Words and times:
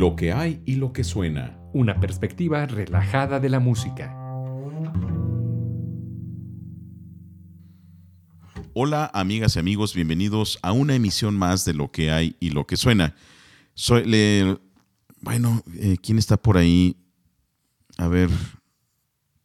Lo 0.00 0.16
que 0.16 0.32
hay 0.32 0.62
y 0.64 0.76
lo 0.76 0.94
que 0.94 1.04
suena. 1.04 1.58
Una 1.74 2.00
perspectiva 2.00 2.64
relajada 2.64 3.38
de 3.38 3.50
la 3.50 3.60
música. 3.60 4.16
Hola 8.72 9.10
amigas 9.12 9.56
y 9.56 9.58
amigos, 9.58 9.94
bienvenidos 9.94 10.58
a 10.62 10.72
una 10.72 10.94
emisión 10.94 11.36
más 11.36 11.66
de 11.66 11.74
Lo 11.74 11.90
que 11.90 12.10
hay 12.10 12.34
y 12.40 12.48
lo 12.48 12.66
que 12.66 12.78
suena. 12.78 13.14
Soy, 13.74 14.06
le, 14.06 14.58
bueno, 15.20 15.62
eh, 15.78 15.98
¿quién 16.02 16.16
está 16.16 16.38
por 16.38 16.56
ahí? 16.56 16.96
A 17.98 18.08
ver. 18.08 18.30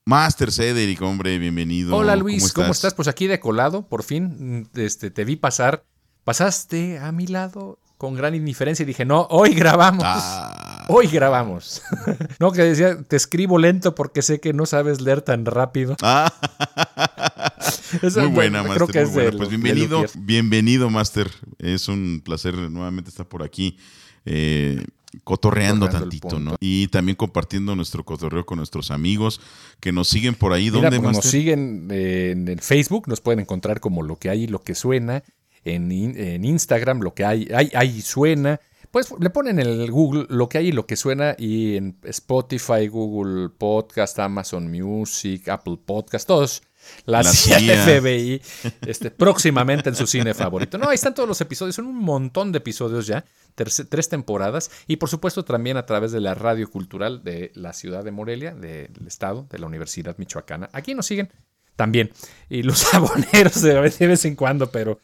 Master 0.06 0.54
Cedric, 0.54 1.02
hombre, 1.02 1.38
bienvenido. 1.38 1.98
Hola 1.98 2.16
Luis, 2.16 2.54
¿cómo 2.54 2.72
estás? 2.72 2.94
Pues 2.94 3.10
aquí 3.10 3.28
de 3.28 3.42
colado, 3.42 3.90
por 3.90 4.04
fin 4.04 4.70
este, 4.74 5.12
te 5.12 5.26
vi 5.26 5.36
pasar. 5.36 5.84
Pasaste 6.24 6.98
a 6.98 7.12
mi 7.12 7.28
lado 7.28 7.78
con 8.06 8.14
gran 8.14 8.36
indiferencia 8.36 8.84
y 8.84 8.86
dije, 8.86 9.04
no, 9.04 9.26
hoy 9.32 9.56
grabamos. 9.56 10.04
Ah. 10.06 10.86
Hoy 10.90 11.08
grabamos. 11.08 11.82
no, 12.40 12.52
que 12.52 12.62
decía, 12.62 13.02
te 13.02 13.16
escribo 13.16 13.58
lento 13.58 13.96
porque 13.96 14.22
sé 14.22 14.40
que 14.40 14.54
no 14.54 14.68
sabes 14.68 15.02
leer 15.02 15.24
tan 15.24 15.44
rápido. 15.46 15.96
Ah. 16.04 16.32
Esa, 18.04 18.22
muy 18.22 18.30
buena, 18.30 18.62
creo 18.62 18.86
Master. 18.86 18.88
que 18.94 19.00
muy 19.00 19.08
es 19.08 19.14
buena. 19.14 19.30
del- 19.32 19.38
Pues 19.38 19.50
bienvenido, 19.50 20.06
bienvenido, 20.20 20.90
Master. 20.92 21.32
Es 21.58 21.88
un 21.88 22.22
placer 22.24 22.54
nuevamente 22.54 23.10
estar 23.10 23.28
por 23.28 23.42
aquí. 23.42 23.78
eh, 24.26 24.84
cotorreando 25.24 25.88
tantito. 25.90 26.40
¿no? 26.40 26.58
Y 26.60 26.88
también 26.90 27.16
compartiendo 27.16 27.76
nuestro 27.76 28.04
cotorreo 28.04 28.46
con 28.46 28.58
nuestros 28.58 28.92
amigos 28.92 29.40
que 29.80 29.92
nos 29.94 30.10
siguen 30.10 30.36
por 30.36 30.52
ahí. 30.54 30.70
Mira, 30.70 30.90
¿Dónde, 30.92 31.00
pues 31.00 31.16
nos 31.16 31.26
siguen 31.26 31.88
eh, 31.90 32.32
en 32.34 32.48
el 32.50 32.60
Facebook, 32.60 33.08
nos 33.08 33.22
pueden 33.22 33.40
encontrar 33.40 33.80
como 33.80 34.04
lo 34.04 34.18
que 34.18 34.30
hay 34.30 34.44
y 34.44 34.48
lo 34.48 34.62
que 34.62 34.76
suena. 34.76 35.24
En, 35.66 35.92
en 35.92 36.46
Instagram, 36.46 37.02
lo 37.02 37.14
que 37.14 37.26
hay, 37.26 37.48
hay, 37.54 37.70
hay 37.74 38.02
suena. 38.02 38.60
Pues 38.92 39.08
le 39.20 39.30
ponen 39.30 39.60
en 39.60 39.68
el 39.68 39.92
Google 39.92 40.26
lo 40.30 40.48
que 40.48 40.60
hay 40.60 40.68
y 40.68 40.72
lo 40.72 40.86
que 40.86 40.96
suena. 40.96 41.36
Y 41.38 41.76
en 41.76 41.98
Spotify, 42.04 42.88
Google 42.88 43.50
Podcast, 43.50 44.18
Amazon 44.20 44.72
Music, 44.72 45.50
Apple 45.50 45.78
Podcast, 45.86 46.28
todos. 46.28 46.62
La, 47.08 47.24
La 47.24 47.32
CIA. 47.32 47.84
FBI, 47.84 48.40
este, 48.86 49.10
próximamente 49.10 49.90
en 49.90 49.96
su 49.96 50.06
cine 50.06 50.36
favorito. 50.36 50.78
No, 50.78 50.88
ahí 50.88 50.94
están 50.94 51.16
todos 51.16 51.28
los 51.28 51.42
episodios, 51.42 51.74
son 51.74 51.88
un 51.88 51.96
montón 51.98 52.52
de 52.52 52.60
episodios 52.60 53.08
ya, 53.08 53.26
terce- 53.56 53.86
tres 53.90 54.08
temporadas, 54.08 54.70
y 54.86 54.98
por 54.98 55.10
supuesto 55.10 55.44
también 55.44 55.78
a 55.78 55.88
través 55.88 56.12
de 56.12 56.20
la 56.22 56.36
radio 56.36 56.70
cultural 56.70 57.24
de 57.24 57.52
la 57.56 57.74
ciudad 57.74 58.04
de 58.04 58.12
Morelia, 58.12 58.54
del 58.54 58.92
estado, 59.08 59.48
de 59.50 59.58
la 59.58 59.66
Universidad 59.66 60.16
Michoacana. 60.20 60.70
Aquí 60.74 60.94
nos 60.94 61.08
siguen 61.08 61.32
también, 61.76 62.12
y 62.50 62.62
los 62.62 62.86
aboneros 62.94 63.64
de 63.64 63.80
vez 63.82 64.26
en 64.26 64.36
cuando, 64.36 64.70
pero... 64.70 65.00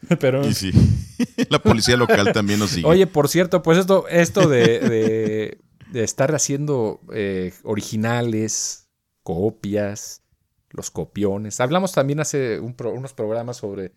pero 0.20 0.46
Y 0.46 0.54
sí. 0.54 0.70
La 1.50 1.58
policía 1.60 1.96
local 1.96 2.32
también 2.32 2.58
nos 2.58 2.70
sigue. 2.70 2.86
Oye, 2.86 3.06
por 3.06 3.28
cierto, 3.28 3.62
pues 3.62 3.78
esto, 3.78 4.06
esto 4.08 4.48
de, 4.48 4.78
de- 4.80 5.58
de 5.90 6.04
estar 6.04 6.34
haciendo 6.34 7.00
eh, 7.14 7.52
originales, 7.64 8.88
copias, 9.22 10.22
los 10.70 10.90
copiones. 10.90 11.60
Hablamos 11.60 11.92
también 11.92 12.20
hace 12.20 12.60
un 12.60 12.74
pro- 12.74 12.92
unos 12.92 13.14
programas 13.14 13.56
sobre 13.58 13.92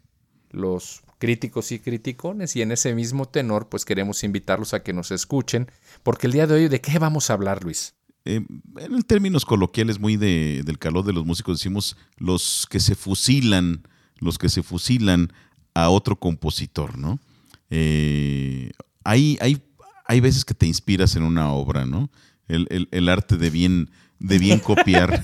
los 0.51 1.01
críticos 1.17 1.71
y 1.71 1.79
criticones 1.79 2.55
y 2.55 2.61
en 2.61 2.71
ese 2.71 2.93
mismo 2.95 3.27
tenor 3.27 3.69
pues 3.69 3.85
queremos 3.85 4.23
invitarlos 4.23 4.73
a 4.73 4.81
que 4.83 4.91
nos 4.93 5.11
escuchen 5.11 5.69
porque 6.03 6.27
el 6.27 6.33
día 6.33 6.47
de 6.47 6.55
hoy 6.55 6.67
de 6.67 6.81
qué 6.81 6.97
vamos 6.99 7.29
a 7.29 7.33
hablar 7.33 7.63
Luis. 7.63 7.93
Eh, 8.25 8.41
en 8.77 9.01
términos 9.03 9.45
coloquiales, 9.45 9.99
muy 9.99 10.15
de- 10.17 10.61
del 10.65 10.79
calor 10.79 11.05
de 11.05 11.13
los 11.13 11.25
músicos, 11.25 11.59
decimos 11.59 11.97
los 12.17 12.67
que 12.69 12.79
se 12.79 12.95
fusilan, 12.95 13.87
los 14.17 14.37
que 14.37 14.49
se 14.49 14.63
fusilan 14.63 15.31
a 15.73 15.89
otro 15.89 16.15
compositor, 16.17 16.97
¿no? 16.97 17.19
Eh, 17.69 18.71
hay, 19.03 19.37
hay, 19.41 19.61
hay 20.05 20.19
veces 20.19 20.43
que 20.45 20.53
te 20.53 20.65
inspiras 20.67 21.15
en 21.15 21.23
una 21.23 21.51
obra, 21.51 21.85
¿no? 21.85 22.09
El, 22.47 22.67
el- 22.69 22.87
el 22.91 23.07
arte 23.09 23.37
de 23.37 23.49
bien, 23.49 23.89
de 24.19 24.37
bien 24.39 24.59
copiar. 24.69 25.23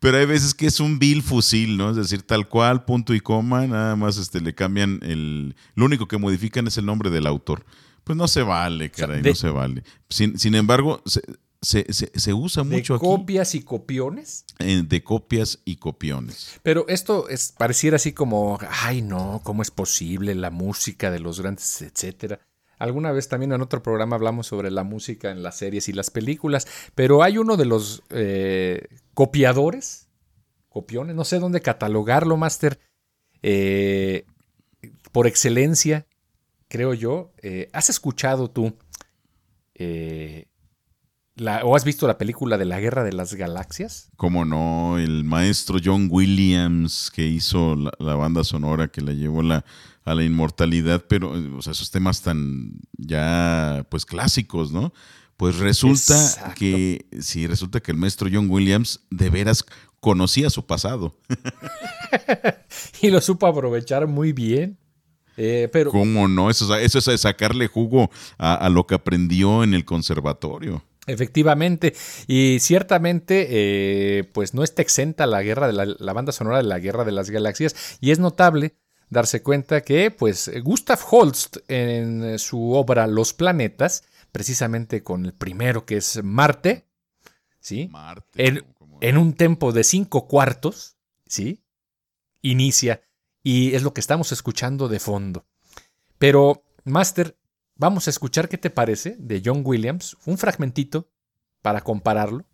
Pero 0.00 0.16
hay 0.18 0.26
veces 0.26 0.54
que 0.54 0.66
es 0.66 0.78
un 0.80 0.98
vil 0.98 1.22
fusil, 1.22 1.76
¿no? 1.76 1.90
Es 1.90 1.96
decir, 1.96 2.22
tal 2.22 2.48
cual, 2.48 2.84
punto 2.84 3.14
y 3.14 3.20
coma, 3.20 3.66
nada 3.66 3.96
más 3.96 4.16
este, 4.16 4.40
le 4.40 4.54
cambian 4.54 5.00
el... 5.02 5.56
Lo 5.74 5.84
único 5.86 6.06
que 6.06 6.18
modifican 6.18 6.66
es 6.68 6.78
el 6.78 6.86
nombre 6.86 7.10
del 7.10 7.26
autor. 7.26 7.64
Pues 8.04 8.16
no 8.16 8.28
se 8.28 8.42
vale, 8.42 8.90
sea, 8.94 9.06
caray, 9.06 9.22
de- 9.22 9.30
no 9.30 9.34
se 9.36 9.50
vale. 9.50 9.82
Sin, 10.08 10.38
sin 10.38 10.54
embargo, 10.54 11.02
se, 11.04 11.20
se- 11.60 11.92
se- 11.92 12.12
se 12.18 12.32
usa 12.34 12.62
De 12.62 12.70
mucho 12.76 12.94
aquí 12.94 13.04
copias 13.04 13.54
y 13.54 13.62
copiones. 13.62 14.44
de 14.58 15.02
copias 15.02 15.58
y 15.64 15.76
copiones. 15.76 16.58
Pero 16.62 16.86
esto 16.88 17.28
es, 17.28 17.52
pareciera 17.56 17.96
así 17.96 18.12
como, 18.12 18.58
ay 18.82 19.02
no, 19.02 19.40
¿cómo 19.44 19.62
es 19.62 19.70
posible 19.70 20.34
la 20.34 20.50
música 20.50 21.10
de 21.10 21.18
los 21.20 21.40
grandes, 21.40 21.82
etcétera? 21.82 22.40
Alguna 22.78 23.10
vez 23.10 23.26
también 23.28 23.50
en 23.52 23.60
otro 23.60 23.82
programa 23.82 24.14
hablamos 24.14 24.46
sobre 24.46 24.70
la 24.70 24.84
música 24.84 25.32
en 25.32 25.42
las 25.42 25.56
series 25.58 25.88
y 25.88 25.92
las 25.92 26.10
películas, 26.10 26.68
pero 26.94 27.24
hay 27.24 27.36
uno 27.38 27.56
de 27.56 27.64
los 27.64 28.02
eh, 28.10 28.86
copiadores, 29.14 30.06
copiones, 30.68 31.16
no 31.16 31.24
sé 31.24 31.40
dónde 31.40 31.60
catalogarlo, 31.60 32.36
Master, 32.36 32.78
eh, 33.42 34.26
por 35.10 35.26
excelencia, 35.26 36.06
creo 36.68 36.94
yo. 36.94 37.32
Eh, 37.42 37.68
¿Has 37.72 37.90
escuchado 37.90 38.48
tú 38.48 38.76
eh, 39.74 40.46
la- 41.38 41.64
o 41.64 41.74
has 41.76 41.84
visto 41.84 42.06
la 42.06 42.18
película 42.18 42.58
de 42.58 42.64
la 42.64 42.80
Guerra 42.80 43.04
de 43.04 43.12
las 43.12 43.34
Galaxias? 43.34 44.10
Como 44.16 44.44
no, 44.44 44.98
el 44.98 45.24
maestro 45.24 45.78
John 45.82 46.08
Williams 46.10 47.10
que 47.14 47.26
hizo 47.26 47.74
la, 47.76 47.92
la 47.98 48.14
banda 48.14 48.44
sonora 48.44 48.88
que 48.88 49.00
la 49.00 49.12
llevó 49.12 49.42
la- 49.42 49.64
a 50.04 50.14
la 50.14 50.24
inmortalidad, 50.24 51.04
pero 51.08 51.32
o 51.56 51.62
sea, 51.62 51.72
esos 51.72 51.90
temas 51.90 52.22
tan 52.22 52.72
ya 52.96 53.86
pues 53.90 54.06
clásicos, 54.06 54.72
¿no? 54.72 54.92
Pues 55.36 55.58
resulta 55.58 56.14
Exacto. 56.20 56.54
que 56.58 57.06
sí, 57.20 57.46
resulta 57.46 57.80
que 57.80 57.92
el 57.92 57.98
maestro 57.98 58.28
John 58.32 58.50
Williams 58.50 59.00
de 59.10 59.30
veras 59.30 59.64
conocía 60.00 60.50
su 60.50 60.66
pasado. 60.66 61.16
y 63.02 63.10
lo 63.10 63.20
supo 63.20 63.46
aprovechar 63.46 64.06
muy 64.06 64.32
bien. 64.32 64.78
Eh, 65.36 65.68
pero 65.72 65.90
¿Cómo 65.92 66.26
no? 66.26 66.50
Eso, 66.50 66.74
es- 66.76 66.94
eso 66.96 67.12
es 67.12 67.20
sacarle 67.20 67.68
jugo 67.68 68.10
a, 68.38 68.54
a 68.54 68.68
lo 68.68 68.86
que 68.86 68.94
aprendió 68.96 69.62
en 69.62 69.74
el 69.74 69.84
conservatorio. 69.84 70.82
Efectivamente, 71.08 71.94
y 72.26 72.58
ciertamente, 72.60 73.46
eh, 73.50 74.24
pues 74.32 74.54
no 74.54 74.62
está 74.62 74.82
exenta 74.82 75.26
la 75.26 75.42
guerra 75.42 75.66
de 75.66 75.72
la, 75.72 75.86
la 75.86 76.12
banda 76.12 76.32
sonora 76.32 76.58
de 76.58 76.62
la 76.64 76.78
Guerra 76.78 77.04
de 77.04 77.12
las 77.12 77.30
Galaxias, 77.30 77.98
y 78.00 78.10
es 78.12 78.18
notable 78.18 78.76
darse 79.10 79.42
cuenta 79.42 79.80
que, 79.80 80.10
pues, 80.10 80.50
Gustav 80.62 81.00
Holst 81.10 81.56
en 81.68 82.38
su 82.38 82.72
obra 82.72 83.06
Los 83.06 83.32
planetas, 83.32 84.04
precisamente 84.32 85.02
con 85.02 85.24
el 85.26 85.32
primero 85.32 85.86
que 85.86 85.96
es 85.96 86.22
Marte, 86.22 86.86
¿sí? 87.58 87.88
Marte. 87.90 88.46
En- 88.46 88.64
en 89.00 89.16
un 89.16 89.32
tempo 89.34 89.72
de 89.72 89.84
cinco 89.84 90.26
cuartos, 90.28 90.96
¿sí? 91.26 91.62
Inicia 92.42 93.00
y 93.42 93.74
es 93.74 93.82
lo 93.82 93.94
que 93.94 94.00
estamos 94.00 94.32
escuchando 94.32 94.88
de 94.88 94.98
fondo. 95.00 95.46
Pero, 96.18 96.64
Master, 96.84 97.36
vamos 97.78 98.06
a 98.06 98.10
escuchar 98.10 98.48
qué 98.48 98.58
te 98.58 98.68
parece 98.68 99.16
de 99.18 99.40
John 99.42 99.62
Williams, 99.64 100.16
un 100.26 100.36
fragmentito 100.36 101.08
para 101.62 101.80
compararlo 101.80 102.44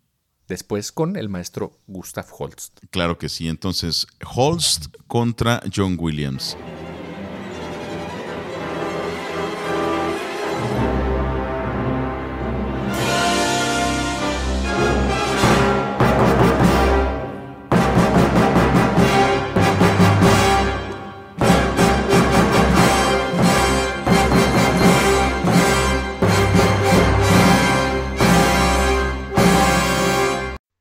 después 0.47 0.91
con 0.91 1.17
el 1.17 1.27
maestro 1.27 1.79
Gustav 1.87 2.27
Holst. 2.31 2.79
Claro 2.91 3.17
que 3.17 3.29
sí. 3.29 3.49
Entonces, 3.49 4.07
Holst 4.23 4.85
contra 5.07 5.61
John 5.75 5.97
Williams. 5.99 6.55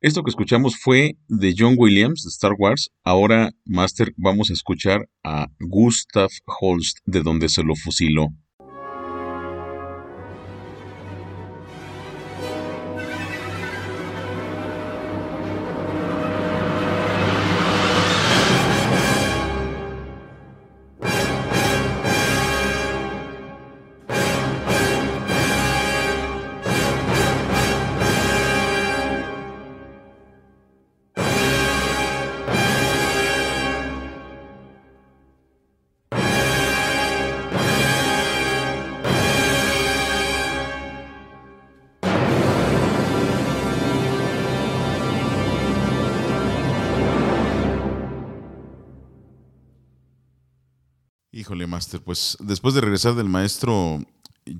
Esto 0.05 0.23
que 0.23 0.29
escuchamos 0.29 0.77
fue 0.77 1.17
de 1.29 1.55
John 1.57 1.77
Williams 1.79 2.25
de 2.25 2.29
Star 2.29 2.53
Wars. 2.59 2.91
Ahora, 3.05 3.53
Master, 3.65 4.13
vamos 4.19 4.51
a 4.51 4.53
escuchar 4.53 5.09
a 5.23 5.47
Gustav 5.59 6.29
Holst, 6.61 6.99
de 7.07 7.23
donde 7.23 7.49
se 7.49 7.63
lo 7.63 7.75
fusiló. 7.75 8.29
Pues 52.15 52.37
después 52.39 52.77
de 52.77 52.81
regresar 52.81 53.17
del 53.17 53.29
maestro 53.29 54.01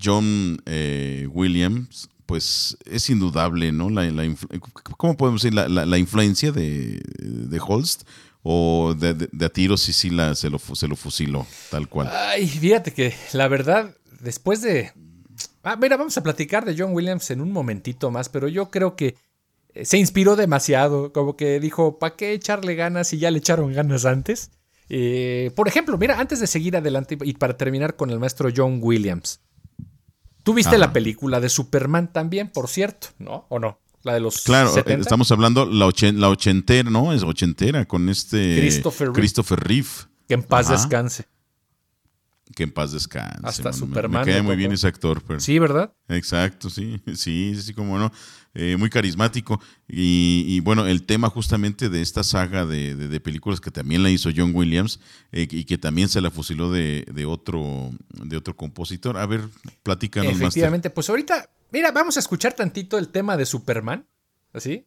John 0.03 0.61
eh, 0.67 1.29
Williams, 1.31 2.09
pues 2.27 2.77
es 2.85 3.09
indudable, 3.11 3.71
¿no? 3.71 3.91
La, 3.91 4.11
¿Cómo 4.97 5.17
podemos 5.17 5.41
decir? 5.41 5.55
La, 5.55 5.99
influencia 5.99 6.51
de, 6.51 7.01
de, 7.17 7.61
Holst 7.65 8.03
o 8.43 8.97
de, 8.99 9.15
de, 9.15 9.47
a 9.47 9.49
tiros 9.51 9.83
sí, 9.83 9.93
sí 9.93 10.11
la, 10.11 10.35
se, 10.35 10.51
lo, 10.51 10.59
se 10.59 10.89
lo 10.89 10.97
fusiló, 10.97 11.47
tal 11.71 11.89
cual. 11.89 12.11
Ay, 12.13 12.49
fíjate 12.49 12.93
que 12.93 13.15
la 13.35 13.47
verdad, 13.47 13.95
después 14.21 14.61
de... 14.61 14.91
Ah, 15.63 15.77
mira, 15.77 15.97
vamos 15.97 16.19
a 16.19 16.25
platicar 16.25 16.65
de 16.65 16.75
John 16.77 16.93
Williams 16.93 17.31
en 17.31 17.41
un 17.41 17.53
momentito 17.53 18.11
más, 18.11 18.29
pero 18.29 18.49
yo 18.49 18.73
creo 18.73 18.97
que 18.97 19.15
eh, 19.75 19.85
se 19.85 19.97
inspiró 19.99 20.35
demasiado, 20.35 21.13
como 21.13 21.37
que 21.37 21.61
dijo, 21.61 22.01
¿para 22.01 22.17
qué 22.17 22.33
echarle 22.33 22.75
ganas 22.75 23.07
si 23.07 23.19
ya 23.19 23.31
le 23.31 23.39
echaron 23.39 23.73
ganas 23.73 24.07
antes? 24.07 24.51
Eh, 24.89 25.51
por 25.57 25.69
ejemplo, 25.69 25.97
mira, 25.99 26.21
antes 26.21 26.41
de 26.41 26.47
seguir 26.47 26.77
adelante 26.77 27.17
y 27.23 27.35
para 27.35 27.57
terminar 27.57 27.97
con 27.97 28.11
el 28.11 28.19
maestro 28.19 28.51
John 28.55 28.79
Williams, 28.83 29.41
tú 30.43 30.55
viste 30.55 30.79
la 30.79 30.93
película 30.93 31.41
de 31.41 31.49
Superman 31.49 32.13
también, 32.13 32.49
por 32.49 32.69
cierto, 32.69 33.09
¿no? 33.19 33.47
¿O 33.49 33.59
no? 33.59 33.81
La 34.03 34.13
de 34.13 34.21
los 34.21 34.43
Claro, 34.43 34.71
estamos 34.87 35.33
hablando 35.33 35.65
la, 35.65 35.91
la 36.13 36.29
ochentera, 36.29 36.91
¿no? 36.91 37.13
Es 37.13 37.23
ochentera 37.23 37.87
con 37.87 38.11
este 38.11 38.59
Christopher, 38.59 39.13
Christopher 39.13 39.61
Reeve. 39.61 39.89
Que 40.29 40.35
en 40.35 40.43
paz 40.43 40.69
descanse. 40.69 41.27
Que 42.55 42.65
en 42.65 42.73
paz 42.73 42.93
descanse. 42.93 43.41
Hasta 43.43 43.73
Superman. 43.73 44.27
Me, 44.27 44.33
cae 44.33 44.43
muy 44.43 44.57
bien 44.57 44.73
ese 44.73 44.87
actor. 44.87 45.23
Sí, 45.39 45.59
¿verdad? 45.59 45.95
Exacto, 46.09 46.69
sí. 46.69 47.01
Sí, 47.15 47.55
sí, 47.61 47.73
como 47.73 47.99
no. 47.99 48.13
Eh, 48.57 48.77
muy 48.77 48.89
carismático. 48.89 49.61
Y, 49.89 50.61
bueno, 50.61 50.87
el 50.87 51.05
tema 51.05 51.29
justamente 51.29 51.89
de 51.89 52.01
esta 52.01 52.23
saga 52.23 52.65
de, 52.65 53.21
películas 53.21 53.61
que 53.61 53.73
también 53.73 54.03
la 54.05 54.11
hizo 54.11 54.31
John 54.35 54.53
Williams 54.55 55.01
eh, 55.33 55.49
y 55.51 55.65
que 55.65 55.77
también 55.77 56.09
se 56.09 56.21
la 56.21 56.31
fusiló 56.31 56.71
de, 56.71 57.27
otro, 57.27 57.91
de 58.11 58.37
otro 58.37 58.57
compositor. 58.57 59.19
A 59.19 59.27
ver, 59.27 59.43
platícanos 59.83 60.35
más. 60.35 60.41
Efectivamente, 60.41 60.91
pues 60.91 61.11
ahorita, 61.11 61.51
mira, 61.73 61.91
vamos 61.91 62.17
a 62.17 62.21
escuchar 62.21 62.53
tantito 62.53 62.97
el 62.97 63.09
tema 63.09 63.37
de 63.37 63.45
Superman. 63.45 64.07
¿Así? 64.53 64.87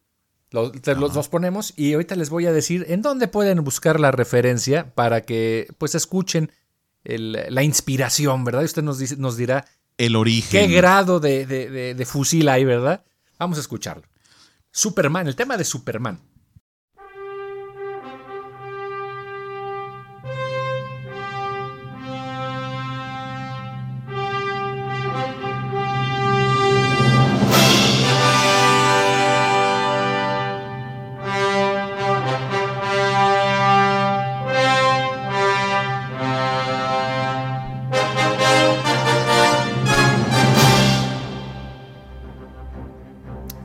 Los, 0.50 0.72
los, 0.86 1.28
ponemos 1.28 1.74
y 1.76 1.92
ahorita 1.92 2.16
les 2.16 2.30
voy 2.30 2.46
a 2.46 2.52
decir 2.52 2.86
en 2.88 3.02
dónde 3.02 3.28
pueden 3.28 3.62
buscar 3.62 4.00
la 4.00 4.10
referencia 4.10 4.94
para 4.94 5.20
que 5.20 5.68
pues 5.76 5.94
escuchen 5.94 6.50
la 7.04 7.62
inspiración, 7.62 8.44
¿verdad? 8.44 8.62
Y 8.62 8.64
usted 8.64 8.82
nos, 8.82 8.98
dice, 8.98 9.16
nos 9.18 9.36
dirá 9.36 9.66
el 9.98 10.16
origen. 10.16 10.68
¿Qué 10.68 10.74
grado 10.74 11.20
de, 11.20 11.44
de 11.44 12.06
fusil 12.06 12.48
hay, 12.48 12.64
verdad? 12.64 13.04
Vamos 13.38 13.58
a 13.58 13.60
escucharlo. 13.60 14.08
Superman, 14.70 15.26
el 15.28 15.36
tema 15.36 15.56
de 15.56 15.64
Superman. 15.64 16.27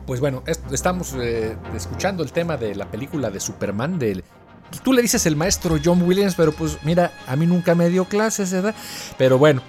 Bueno, 0.05 0.43
estamos 0.71 1.13
eh, 1.19 1.55
escuchando 1.75 2.23
el 2.23 2.31
tema 2.31 2.57
de 2.57 2.75
la 2.75 2.89
película 2.89 3.29
de 3.29 3.39
Superman, 3.39 3.97
del, 3.99 4.23
tú 4.83 4.93
le 4.93 5.01
dices 5.01 5.25
el 5.25 5.35
maestro 5.35 5.77
John 5.83 6.01
Williams, 6.01 6.35
pero 6.35 6.51
pues 6.51 6.77
mira, 6.83 7.11
a 7.27 7.35
mí 7.35 7.45
nunca 7.45 7.75
me 7.75 7.89
dio 7.89 8.05
clases, 8.05 8.51
¿verdad? 8.51 8.75
Pero 9.17 9.37
bueno. 9.37 9.61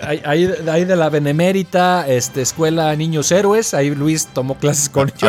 ahí, 0.00 0.84
de 0.84 0.96
la 0.96 1.08
Benemérita, 1.08 2.06
este, 2.08 2.42
Escuela 2.42 2.94
Niños 2.96 3.30
Héroes, 3.32 3.74
ahí 3.74 3.94
Luis 3.94 4.26
tomó 4.28 4.56
clases 4.56 4.88
con 4.88 5.12
yo. 5.16 5.28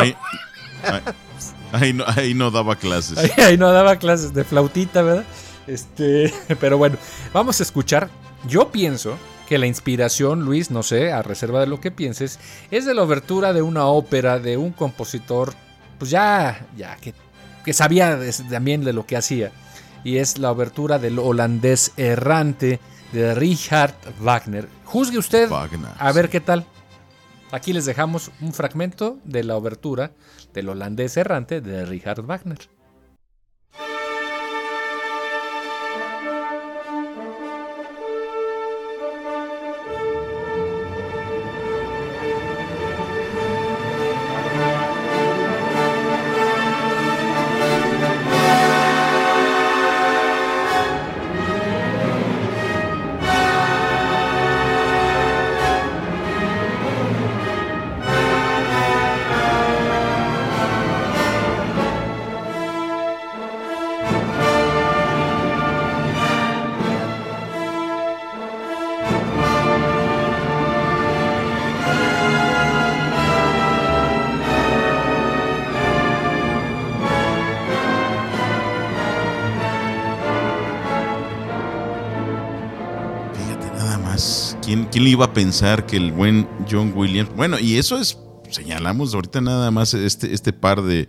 Ahí, 1.72 1.92
no, 1.92 2.04
ahí 2.06 2.32
no 2.32 2.50
daba 2.50 2.76
clases. 2.76 3.18
Ahí, 3.18 3.30
ahí, 3.38 3.58
no 3.58 3.72
daba 3.72 3.96
clases 3.96 4.32
de 4.32 4.44
flautita, 4.44 5.02
¿verdad? 5.02 5.24
Este, 5.66 6.32
pero 6.60 6.78
bueno, 6.78 6.96
vamos 7.32 7.60
a 7.60 7.62
escuchar. 7.64 8.08
Yo 8.46 8.70
pienso 8.70 9.18
que 9.46 9.58
la 9.58 9.66
inspiración, 9.66 10.44
Luis, 10.44 10.70
no 10.70 10.82
sé, 10.82 11.12
a 11.12 11.22
reserva 11.22 11.60
de 11.60 11.66
lo 11.66 11.80
que 11.80 11.90
pienses, 11.90 12.38
es 12.70 12.84
de 12.84 12.94
la 12.94 13.02
obertura 13.02 13.52
de 13.52 13.62
una 13.62 13.86
ópera 13.86 14.38
de 14.38 14.56
un 14.56 14.72
compositor, 14.72 15.54
pues 15.98 16.10
ya, 16.10 16.66
ya, 16.76 16.96
que, 16.96 17.14
que 17.64 17.72
sabía 17.72 18.18
también 18.50 18.84
de 18.84 18.92
lo 18.92 19.06
que 19.06 19.16
hacía. 19.16 19.52
Y 20.04 20.18
es 20.18 20.38
la 20.38 20.52
obertura 20.52 20.98
del 20.98 21.18
holandés 21.18 21.92
errante 21.96 22.80
de 23.12 23.34
Richard 23.34 23.94
Wagner. 24.20 24.68
Juzgue 24.84 25.18
usted 25.18 25.50
a 25.50 26.12
ver 26.12 26.28
qué 26.28 26.40
tal. 26.40 26.64
Aquí 27.52 27.72
les 27.72 27.86
dejamos 27.86 28.30
un 28.40 28.52
fragmento 28.52 29.18
de 29.24 29.44
la 29.44 29.56
obertura 29.56 30.12
del 30.52 30.68
holandés 30.68 31.16
errante 31.16 31.60
de 31.60 31.86
Richard 31.86 32.22
Wagner. 32.22 32.58
¿Quién 84.66 84.88
le 84.92 85.10
iba 85.10 85.26
a 85.26 85.32
pensar 85.32 85.86
que 85.86 85.96
el 85.96 86.10
buen 86.10 86.48
John 86.68 86.92
Williams? 86.92 87.30
Bueno, 87.36 87.56
y 87.56 87.76
eso 87.76 88.00
es, 88.00 88.18
señalamos 88.50 89.14
ahorita 89.14 89.40
nada 89.40 89.70
más 89.70 89.94
este, 89.94 90.34
este 90.34 90.52
par 90.52 90.82
de, 90.82 91.06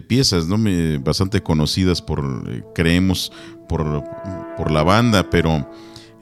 piezas, 0.00 0.48
¿no? 0.48 0.56
bastante 1.04 1.42
conocidas 1.42 2.00
por, 2.00 2.44
eh, 2.48 2.62
creemos, 2.74 3.30
por, 3.68 4.02
por, 4.56 4.70
la 4.70 4.82
banda, 4.82 5.28
pero 5.28 5.70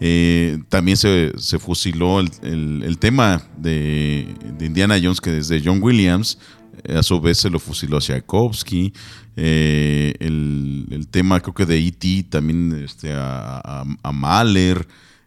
eh, 0.01 0.59
también 0.69 0.97
se, 0.97 1.33
fusiló 1.61 2.19
el, 2.19 2.97
tema 2.99 3.45
de, 3.57 4.35
Indiana 4.61 4.99
Jones, 5.01 5.21
que 5.21 5.31
desde 5.31 5.63
John 5.65 5.81
Williams, 5.81 6.37
eh, 6.83 6.97
a 6.97 7.05
su 7.05 7.21
vez 7.21 7.39
se 7.39 7.49
lo 7.49 7.61
fusiló 7.61 7.99
a 7.99 8.01
Tchaikovsky. 8.01 8.93
el, 9.37 11.07
tema 11.13 11.39
creo 11.39 11.55
que 11.55 11.65
de 11.65 11.79
E.T. 11.79 12.25
también 12.29 12.83
este, 12.85 13.13
a, 13.13 13.85
a 14.03 14.13
Mahler. 14.13 14.85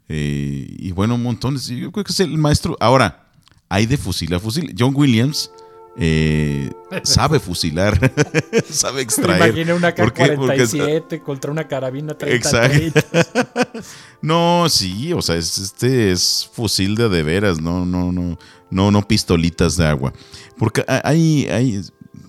Eh, 0.09 0.67
y 0.77 0.91
bueno, 0.91 1.17
montones. 1.17 1.67
Yo 1.67 1.91
creo 1.91 2.03
que 2.03 2.11
es 2.11 2.19
el 2.19 2.37
maestro. 2.37 2.77
Ahora, 2.79 3.27
hay 3.69 3.85
de 3.85 3.97
fusil 3.97 4.33
a 4.33 4.39
fusil. 4.39 4.75
John 4.77 4.93
Williams 4.95 5.51
eh, 5.97 6.71
sabe 7.03 7.39
fusilar, 7.39 8.11
sabe 8.69 9.01
extraer. 9.01 9.53
Me 9.53 9.73
una 9.73 9.93
K-47 9.93 11.21
contra 11.23 11.51
una 11.51 11.67
carabina 11.67 12.13
33. 12.17 12.93
Exacto. 12.93 13.79
no, 14.21 14.67
sí, 14.69 15.13
o 15.13 15.21
sea, 15.21 15.35
este 15.35 16.11
es 16.11 16.49
fusil 16.51 16.95
de 16.95 17.09
de 17.09 17.23
veras, 17.23 17.61
no, 17.61 17.85
no, 17.85 18.11
no, 18.11 18.37
no, 18.69 18.91
no 18.91 19.07
pistolitas 19.07 19.77
de 19.77 19.85
agua. 19.85 20.13
Porque 20.57 20.83
hay, 20.87 21.47
hay 21.47 21.81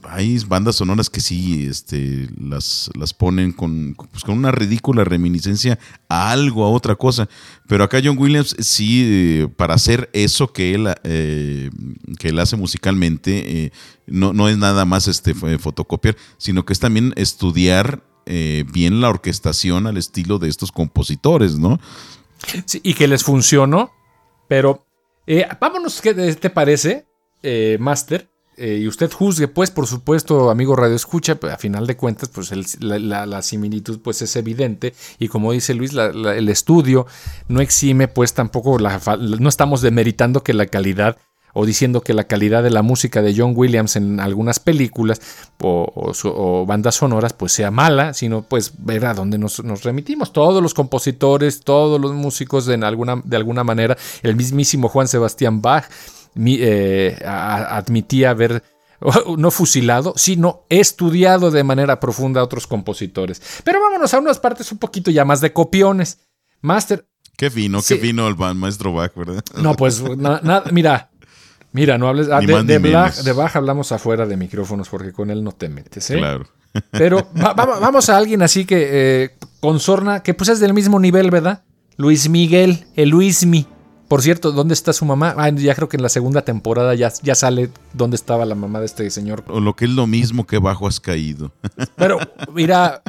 hay 0.08 0.38
bandas 0.46 0.76
sonoras 0.76 1.10
que 1.10 1.20
sí 1.20 1.66
este, 1.68 2.28
las, 2.38 2.90
las 2.94 3.12
ponen 3.14 3.52
con, 3.52 3.94
pues, 4.10 4.24
con 4.24 4.36
una 4.36 4.50
ridícula 4.50 5.04
reminiscencia 5.04 5.78
a 6.08 6.30
algo, 6.30 6.64
a 6.64 6.70
otra 6.70 6.94
cosa. 6.96 7.28
Pero 7.66 7.84
acá 7.84 8.00
John 8.02 8.18
Williams 8.18 8.56
sí, 8.58 9.02
eh, 9.04 9.48
para 9.56 9.74
hacer 9.74 10.10
eso 10.12 10.52
que 10.52 10.74
él, 10.74 10.88
eh, 11.04 11.70
que 12.18 12.28
él 12.28 12.38
hace 12.38 12.56
musicalmente, 12.56 13.64
eh, 13.64 13.72
no, 14.06 14.32
no, 14.32 14.48
es 14.48 14.58
nada 14.58 14.84
más 14.84 15.08
este, 15.08 15.34
fotocopiar, 15.34 16.16
sino 16.38 16.64
que 16.64 16.72
es 16.72 16.80
también 16.80 17.12
estudiar 17.16 18.02
bien 18.28 19.00
la 19.00 19.08
orquestación 19.08 19.86
al 19.86 19.96
estilo 19.96 20.40
de 20.40 20.48
estos 20.48 20.72
compositores, 20.72 21.60
¿no? 21.60 21.78
Sí, 22.64 22.80
y 22.82 22.94
que 22.94 23.06
les 23.06 23.22
funcionó. 23.22 23.92
Pero 24.48 24.84
vámonos, 25.60 26.00
¿qué 26.00 26.12
te 26.12 26.50
parece, 26.50 27.06
Master? 27.78 28.28
Eh, 28.56 28.78
y 28.82 28.88
usted 28.88 29.12
juzgue, 29.12 29.48
pues, 29.48 29.70
por 29.70 29.86
supuesto, 29.86 30.50
amigo 30.50 30.76
Radio 30.76 30.94
Escucha, 30.96 31.38
a 31.50 31.58
final 31.58 31.86
de 31.86 31.96
cuentas, 31.96 32.30
pues 32.30 32.52
la, 32.80 33.42
similitud 33.42 34.00
pues 34.00 34.22
es 34.22 34.34
evidente. 34.36 34.94
Y 35.18 35.28
como 35.28 35.52
dice 35.52 35.74
Luis, 35.74 35.92
el 35.92 36.48
estudio 36.48 37.06
no 37.48 37.60
exime, 37.60 38.08
pues 38.08 38.32
tampoco 38.32 38.78
no 38.78 39.48
estamos 39.48 39.82
demeritando 39.82 40.42
que 40.42 40.54
la 40.54 40.66
calidad 40.66 41.18
o 41.58 41.64
diciendo 41.64 42.02
que 42.02 42.12
la 42.12 42.24
calidad 42.24 42.62
de 42.62 42.70
la 42.70 42.82
música 42.82 43.22
de 43.22 43.34
John 43.34 43.54
Williams 43.56 43.96
en 43.96 44.20
algunas 44.20 44.60
películas 44.60 45.22
o, 45.62 46.64
bandas 46.68 46.96
sonoras 46.96 47.32
pues 47.32 47.52
sea 47.52 47.70
mala, 47.70 48.12
sino 48.12 48.42
pues 48.42 48.74
ver 48.78 49.06
a 49.06 49.14
dónde 49.14 49.38
nos, 49.38 49.62
remitimos. 49.82 50.34
Todos 50.34 50.62
los 50.62 50.74
compositores, 50.74 51.60
todos 51.60 51.98
los 51.98 52.12
músicos 52.12 52.66
de 52.66 52.74
alguna, 52.74 53.22
de 53.24 53.36
alguna 53.36 53.64
manera, 53.64 53.96
el 54.22 54.36
mismísimo 54.36 54.90
Juan 54.90 55.08
Sebastián 55.08 55.62
Bach 55.62 55.86
eh, 56.36 57.18
admitía 57.24 58.30
haber 58.30 58.62
no 59.38 59.50
fusilado, 59.50 60.14
sino 60.16 60.64
estudiado 60.68 61.50
de 61.50 61.64
manera 61.64 62.00
profunda 62.00 62.40
a 62.40 62.44
otros 62.44 62.66
compositores. 62.66 63.40
Pero 63.64 63.80
vámonos 63.80 64.12
a 64.14 64.18
unas 64.18 64.38
partes 64.38 64.70
un 64.72 64.78
poquito 64.78 65.10
ya 65.10 65.24
más 65.24 65.40
de 65.40 65.52
copiones. 65.52 66.20
Master. 66.60 67.06
Qué 67.36 67.50
vino, 67.50 67.80
qué 67.86 67.96
vino 67.96 68.26
el 68.28 68.36
maestro 68.54 68.94
Bach, 68.94 69.14
¿verdad? 69.14 69.44
No, 69.60 69.74
pues 69.74 70.02
nada, 70.16 70.64
mira, 70.72 71.10
Mira, 71.76 71.98
no 71.98 72.08
hables. 72.08 72.28
Ah, 72.30 72.40
de, 72.40 72.78
de, 72.78 73.32
Bach, 73.32 73.54
hablamos 73.54 73.92
afuera 73.92 74.24
de 74.24 74.38
micrófonos 74.38 74.88
porque 74.88 75.12
con 75.12 75.30
él 75.30 75.44
no 75.44 75.52
te 75.52 75.68
metes, 75.68 76.08
¿eh? 76.08 76.16
Claro. 76.16 76.46
Pero 76.90 77.28
vamos 77.34 78.08
a 78.08 78.16
alguien 78.16 78.40
así 78.40 78.64
que 78.64 78.88
eh, 78.90 79.30
con 79.60 79.78
sorna, 79.78 80.22
que 80.22 80.32
pues 80.32 80.48
es 80.48 80.58
del 80.58 80.72
mismo 80.72 80.98
nivel, 80.98 81.30
¿verdad? 81.30 81.64
Luis 81.98 82.30
Miguel, 82.30 82.86
el 82.96 83.10
Luismi. 83.10 83.66
Por 84.08 84.22
cierto, 84.22 84.52
¿dónde 84.52 84.74
está 84.74 84.92
su 84.92 85.04
mamá? 85.04 85.34
Ah, 85.36 85.50
ya 85.50 85.74
creo 85.74 85.88
que 85.88 85.96
en 85.96 86.02
la 86.02 86.08
segunda 86.08 86.42
temporada 86.42 86.94
ya, 86.94 87.12
ya 87.22 87.34
sale 87.34 87.70
dónde 87.92 88.16
estaba 88.16 88.44
la 88.44 88.54
mamá 88.54 88.80
de 88.80 88.86
este 88.86 89.10
señor. 89.10 89.44
O 89.48 89.60
lo 89.60 89.74
que 89.74 89.86
es 89.86 89.90
lo 89.90 90.06
mismo 90.06 90.46
que 90.46 90.58
bajo 90.58 90.86
has 90.86 91.00
caído. 91.00 91.52
Pero, 91.96 92.18
mira, 92.52 93.02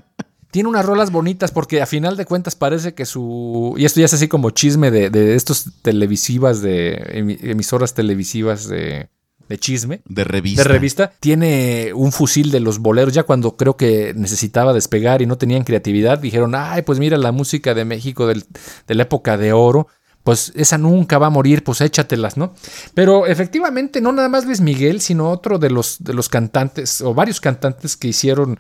tiene 0.52 0.70
unas 0.70 0.86
rolas 0.86 1.12
bonitas 1.12 1.52
porque 1.52 1.82
a 1.82 1.86
final 1.86 2.18
de 2.18 2.26
cuentas 2.26 2.56
parece 2.56 2.94
que 2.94 3.06
su... 3.06 3.76
Y 3.78 3.86
esto 3.86 4.00
ya 4.00 4.06
es 4.06 4.14
así 4.14 4.28
como 4.28 4.50
chisme 4.50 4.92
de, 4.92 5.10
de 5.10 5.36
estos 5.36 5.72
televisivas, 5.82 6.62
de 6.62 7.38
emisoras 7.42 7.94
televisivas 7.94 8.68
de, 8.68 9.10
de 9.50 9.58
chisme. 9.58 10.02
De 10.06 10.24
revista. 10.24 10.64
De 10.64 10.70
revista. 10.70 11.14
Tiene 11.20 11.92
un 11.94 12.12
fusil 12.12 12.52
de 12.52 12.60
los 12.60 12.80
boleros. 12.80 13.14
Ya 13.14 13.24
cuando 13.24 13.56
creo 13.56 13.78
que 13.78 14.14
necesitaba 14.16 14.74
despegar 14.74 15.22
y 15.22 15.26
no 15.26 15.38
tenían 15.38 15.64
creatividad, 15.64 16.20
dijeron, 16.20 16.54
ay, 16.56 16.82
pues 16.82 17.00
mira 17.00 17.18
la 17.18 17.32
música 17.32 17.74
de 17.74 17.86
México 17.86 18.28
de 18.28 18.44
la 18.88 19.04
época 19.04 19.38
de 19.38 19.54
oro. 19.54 19.88
Pues 20.28 20.52
esa 20.56 20.78
nunca 20.78 21.20
va 21.20 21.28
a 21.28 21.30
morir, 21.30 21.64
pues 21.64 21.80
échatelas, 21.80 22.36
¿no? 22.36 22.54
Pero 22.94 23.28
efectivamente, 23.28 24.02
no 24.02 24.12
nada 24.12 24.28
más 24.28 24.44
Luis 24.44 24.60
Miguel, 24.60 25.00
sino 25.00 25.32
otro 25.32 25.58
de 25.58 25.70
los, 25.70 26.04
de 26.04 26.14
los 26.14 26.28
cantantes, 26.28 27.00
o 27.00 27.14
varios 27.14 27.40
cantantes 27.40 27.96
que 27.96 28.10
hicieron 28.10 28.60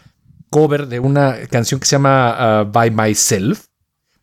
cover 0.49 0.87
de 0.87 1.01
una 1.01 1.35
canción 1.51 1.81
que 1.81 1.85
se 1.85 1.97
llama 1.97 2.61
uh, 2.61 2.71
By 2.71 2.91
Myself. 2.91 3.65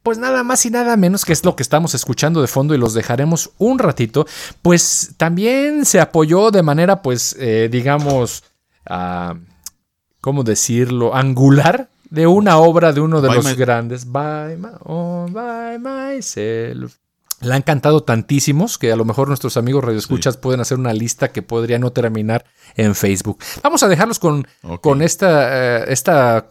Pues 0.02 0.16
nada 0.16 0.42
más 0.42 0.64
y 0.64 0.70
nada 0.70 0.96
menos 0.96 1.26
que 1.26 1.34
es 1.34 1.44
lo 1.44 1.54
que 1.54 1.62
estamos 1.62 1.94
escuchando 1.94 2.40
de 2.40 2.46
fondo 2.46 2.74
y 2.74 2.78
los 2.78 2.94
dejaremos 2.94 3.50
un 3.58 3.78
ratito. 3.78 4.26
Pues 4.62 5.10
también 5.18 5.84
se 5.84 6.00
apoyó 6.00 6.50
de 6.50 6.62
manera, 6.62 7.02
pues, 7.02 7.36
eh, 7.38 7.68
digamos, 7.70 8.42
uh, 8.88 9.34
¿cómo 10.22 10.44
decirlo? 10.44 11.14
Angular 11.14 11.90
de 12.08 12.26
una 12.26 12.56
obra 12.56 12.94
de 12.94 13.02
uno 13.02 13.20
de 13.20 13.34
los 13.34 13.54
grandes. 13.54 14.10
By, 14.10 14.56
oh, 14.86 15.26
by 15.30 15.78
myself. 15.78 17.03
La 17.44 17.56
han 17.56 17.62
cantado 17.62 18.02
tantísimos 18.02 18.78
que 18.78 18.90
a 18.90 18.96
lo 18.96 19.04
mejor 19.04 19.28
nuestros 19.28 19.56
amigos 19.56 19.84
radioescuchas 19.84 20.36
pueden 20.36 20.60
hacer 20.60 20.78
una 20.78 20.94
lista 20.94 21.28
que 21.28 21.42
podría 21.42 21.78
no 21.78 21.92
terminar 21.92 22.46
en 22.74 22.94
Facebook. 22.94 23.38
Vamos 23.62 23.82
a 23.82 23.88
dejarlos 23.88 24.18
con, 24.18 24.46
con 24.80 25.02
esta, 25.02 25.80
eh, 25.80 25.84
esta, 25.88 26.46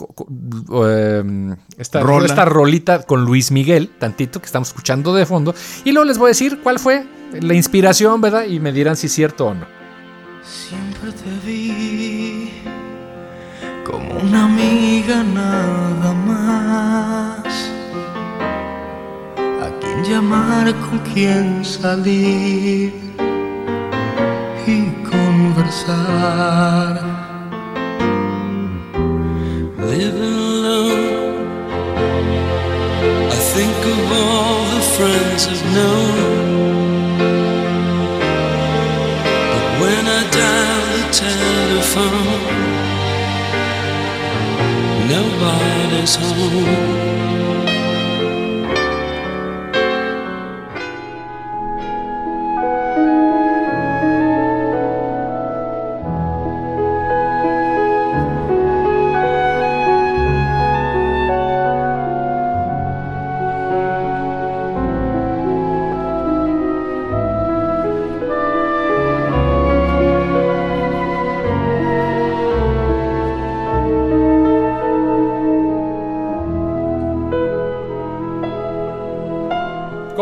em, 0.69 1.55
esta, 1.77 2.01
esta 2.25 2.45
rolita 2.45 3.03
con 3.03 3.25
Luis 3.25 3.51
Miguel, 3.51 3.89
tantito 3.97 4.39
que 4.39 4.45
estamos 4.45 4.67
escuchando 4.67 5.13
de 5.15 5.25
fondo. 5.25 5.55
Y 5.83 5.91
luego 5.91 6.05
les 6.05 6.17
voy 6.17 6.27
a 6.27 6.29
decir 6.29 6.59
cuál 6.61 6.77
fue 6.79 7.05
la 7.41 7.55
inspiración, 7.55 8.21
¿verdad? 8.21 8.45
Y 8.45 8.59
me 8.59 8.71
dirán 8.71 8.95
si 8.95 9.07
es 9.07 9.13
cierto 9.13 9.47
o 9.47 9.53
no. 9.53 9.65
Siempre 10.43 11.11
te 11.11 11.47
vi 11.47 12.51
como 13.83 14.19
una 14.19 14.45
amiga 14.45 15.23
nada 15.23 16.13
más 16.13 17.42
llamar, 20.03 20.73
con 20.85 20.99
quien 20.99 21.63
salir 21.63 22.93
y 24.67 24.89
conversar. 25.09 26.99
Living 29.77 30.37
alone, 30.53 31.47
I 33.29 33.39
think 33.53 33.79
of 33.93 34.11
all 34.11 34.65
the 34.75 34.81
friends 34.95 35.41
I've 35.47 35.65
known. 35.75 37.17
But 39.51 39.65
when 39.81 40.03
I 40.07 40.21
dial 40.39 40.83
the 40.97 41.05
telephone, 41.23 42.61
nobody's 45.07 46.15
home. 46.15 47.02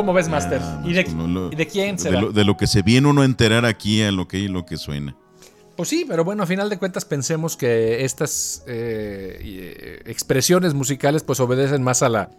¿Cómo 0.01 0.13
ves, 0.13 0.29
Master? 0.29 0.59
Ah, 0.63 0.81
¿Y, 0.83 0.93
de, 0.93 1.03
quién 1.67 1.99
será? 1.99 2.25
De 2.25 2.43
lo, 2.43 2.57
que 2.57 2.65
se 2.65 2.81
viene 2.81 3.07
uno 3.07 3.21
a 3.21 3.25
enterar 3.25 3.65
aquí 3.65 4.01
a 4.01 4.11
lo 4.11 4.27
que, 4.27 4.49
lo 4.49 4.65
que 4.65 4.77
suena. 4.77 5.15
Pues 5.77 5.89
sí, 5.89 6.05
pero 6.07 6.23
bueno, 6.23 6.41
a 6.41 6.47
final 6.47 6.71
de 6.71 6.79
cuentas 6.79 7.05
pensemos 7.05 7.55
que 7.55 8.03
estas 8.03 8.63
eh, 8.65 9.37
eh, 9.39 10.01
expresiones 10.07 10.73
musicales 10.73 11.21
pues 11.21 11.39
obedecen 11.39 11.83
más 11.83 12.01
a 12.01 12.09
la 12.09 12.31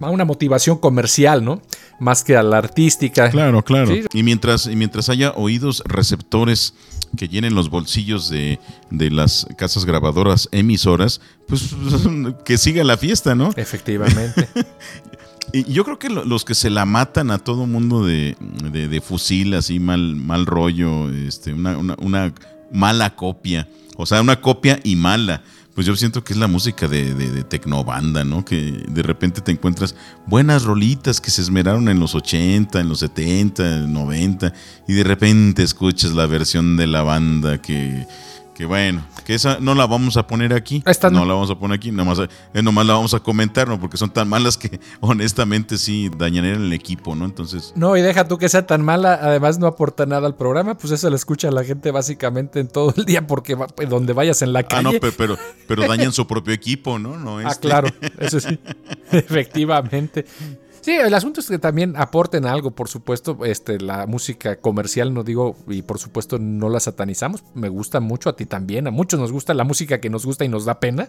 a 0.00 0.10
una 0.10 0.24
motivación 0.24 0.78
comercial, 0.78 1.44
¿no? 1.44 1.62
Más 1.98 2.22
que 2.22 2.36
a 2.36 2.44
la 2.44 2.58
artística. 2.58 3.30
Claro, 3.30 3.64
claro. 3.64 3.92
Y, 4.12 4.22
mientras, 4.22 4.66
y 4.66 4.76
mientras 4.76 5.08
haya 5.08 5.32
oídos 5.32 5.82
receptores 5.86 6.74
que 7.16 7.28
llenen 7.28 7.54
los 7.54 7.70
bolsillos 7.70 8.28
de, 8.28 8.58
de, 8.90 9.10
las 9.10 9.46
casas 9.58 9.84
grabadoras 9.84 10.48
emisoras, 10.50 11.20
pues 11.46 11.74
que 12.44 12.56
siga 12.56 12.84
la 12.84 12.96
fiesta, 12.96 13.34
¿no? 13.34 13.50
Efectivamente. 13.56 14.48
Y 15.52 15.70
yo 15.72 15.84
creo 15.84 15.98
que 15.98 16.08
los 16.08 16.44
que 16.44 16.54
se 16.54 16.70
la 16.70 16.84
matan 16.84 17.30
a 17.30 17.38
todo 17.38 17.66
mundo 17.66 18.04
de, 18.04 19.02
fusil, 19.04 19.54
así 19.54 19.80
mal, 19.80 20.16
mal 20.16 20.46
rollo, 20.46 21.10
este, 21.10 21.52
una, 21.52 22.32
mala 22.72 23.14
copia, 23.14 23.68
o 23.96 24.06
sea, 24.06 24.20
una 24.20 24.40
copia 24.40 24.78
y 24.84 24.96
mala. 24.96 25.42
Pues 25.74 25.86
yo 25.86 25.96
siento 25.96 26.22
que 26.22 26.34
es 26.34 26.38
la 26.38 26.48
música 26.48 26.86
de, 26.86 27.14
de, 27.14 27.44
tecnobanda, 27.44 28.24
¿no? 28.24 28.44
Que 28.44 28.84
de 28.88 29.02
repente 29.02 29.40
te 29.40 29.52
encuentras 29.52 29.94
buenas 30.26 30.64
rolitas 30.64 31.18
que 31.18 31.30
se 31.30 31.40
esmeraron 31.40 31.88
en 31.88 31.98
los 31.98 32.14
80, 32.14 32.78
en 32.78 32.90
los 32.90 32.98
70, 33.00 33.86
90, 33.86 34.52
y 34.86 34.92
de 34.92 35.04
repente 35.04 35.62
escuchas 35.62 36.12
la 36.12 36.26
versión 36.26 36.76
de 36.76 36.86
la 36.86 37.02
banda 37.02 37.62
que 37.62 38.06
que 38.54 38.66
bueno, 38.66 39.06
que 39.24 39.34
esa 39.34 39.58
no 39.60 39.74
la 39.74 39.86
vamos 39.86 40.16
a 40.16 40.26
poner 40.26 40.52
aquí. 40.52 40.82
Esta 40.86 41.10
no. 41.10 41.24
la 41.24 41.32
vamos 41.34 41.50
a 41.50 41.54
poner 41.54 41.76
aquí, 41.76 41.90
nomás, 41.90 42.18
eh, 42.18 42.62
nomás 42.62 42.86
la 42.86 42.94
vamos 42.94 43.14
a 43.14 43.20
comentar, 43.20 43.66
¿no? 43.66 43.80
Porque 43.80 43.96
son 43.96 44.10
tan 44.10 44.28
malas 44.28 44.58
que 44.58 44.78
honestamente 45.00 45.78
sí 45.78 46.10
dañarían 46.16 46.62
el 46.62 46.72
equipo, 46.72 47.14
¿no? 47.14 47.24
Entonces. 47.24 47.72
No, 47.76 47.96
y 47.96 48.02
deja 48.02 48.28
tú 48.28 48.38
que 48.38 48.48
sea 48.48 48.66
tan 48.66 48.82
mala, 48.82 49.14
además 49.14 49.58
no 49.58 49.66
aporta 49.66 50.04
nada 50.06 50.26
al 50.26 50.36
programa, 50.36 50.76
pues 50.76 50.92
eso 50.92 51.08
lo 51.08 51.16
escucha 51.16 51.50
la 51.50 51.64
gente 51.64 51.90
básicamente 51.90 52.60
en 52.60 52.68
todo 52.68 52.92
el 52.96 53.04
día, 53.04 53.26
porque 53.26 53.56
pues, 53.56 53.88
donde 53.88 54.12
vayas 54.12 54.42
en 54.42 54.52
la 54.52 54.64
calle. 54.64 54.88
Ah, 54.88 54.92
no, 54.92 55.00
pero, 55.16 55.38
pero, 55.66 55.88
dañan 55.88 56.12
su 56.12 56.26
propio 56.32 56.52
equipo, 56.52 56.98
¿no? 56.98 57.16
no 57.16 57.38
Ah, 57.38 57.54
claro, 57.54 57.88
eso 58.18 58.38
sí. 58.38 58.58
Efectivamente. 59.10 60.26
Sí, 60.82 60.90
el 60.90 61.14
asunto 61.14 61.38
es 61.38 61.48
que 61.48 61.60
también 61.60 61.94
aporten 61.96 62.44
algo, 62.44 62.72
por 62.72 62.88
supuesto, 62.88 63.38
este, 63.44 63.78
la 63.78 64.08
música 64.08 64.56
comercial, 64.56 65.14
no 65.14 65.22
digo, 65.22 65.56
y 65.68 65.82
por 65.82 66.00
supuesto 66.00 66.40
no 66.40 66.68
la 66.68 66.80
satanizamos, 66.80 67.44
me 67.54 67.68
gusta 67.68 68.00
mucho, 68.00 68.28
a 68.28 68.34
ti 68.34 68.46
también, 68.46 68.88
a 68.88 68.90
muchos 68.90 69.20
nos 69.20 69.30
gusta 69.30 69.54
la 69.54 69.62
música 69.62 70.00
que 70.00 70.10
nos 70.10 70.26
gusta 70.26 70.44
y 70.44 70.48
nos 70.48 70.64
da 70.64 70.80
pena, 70.80 71.08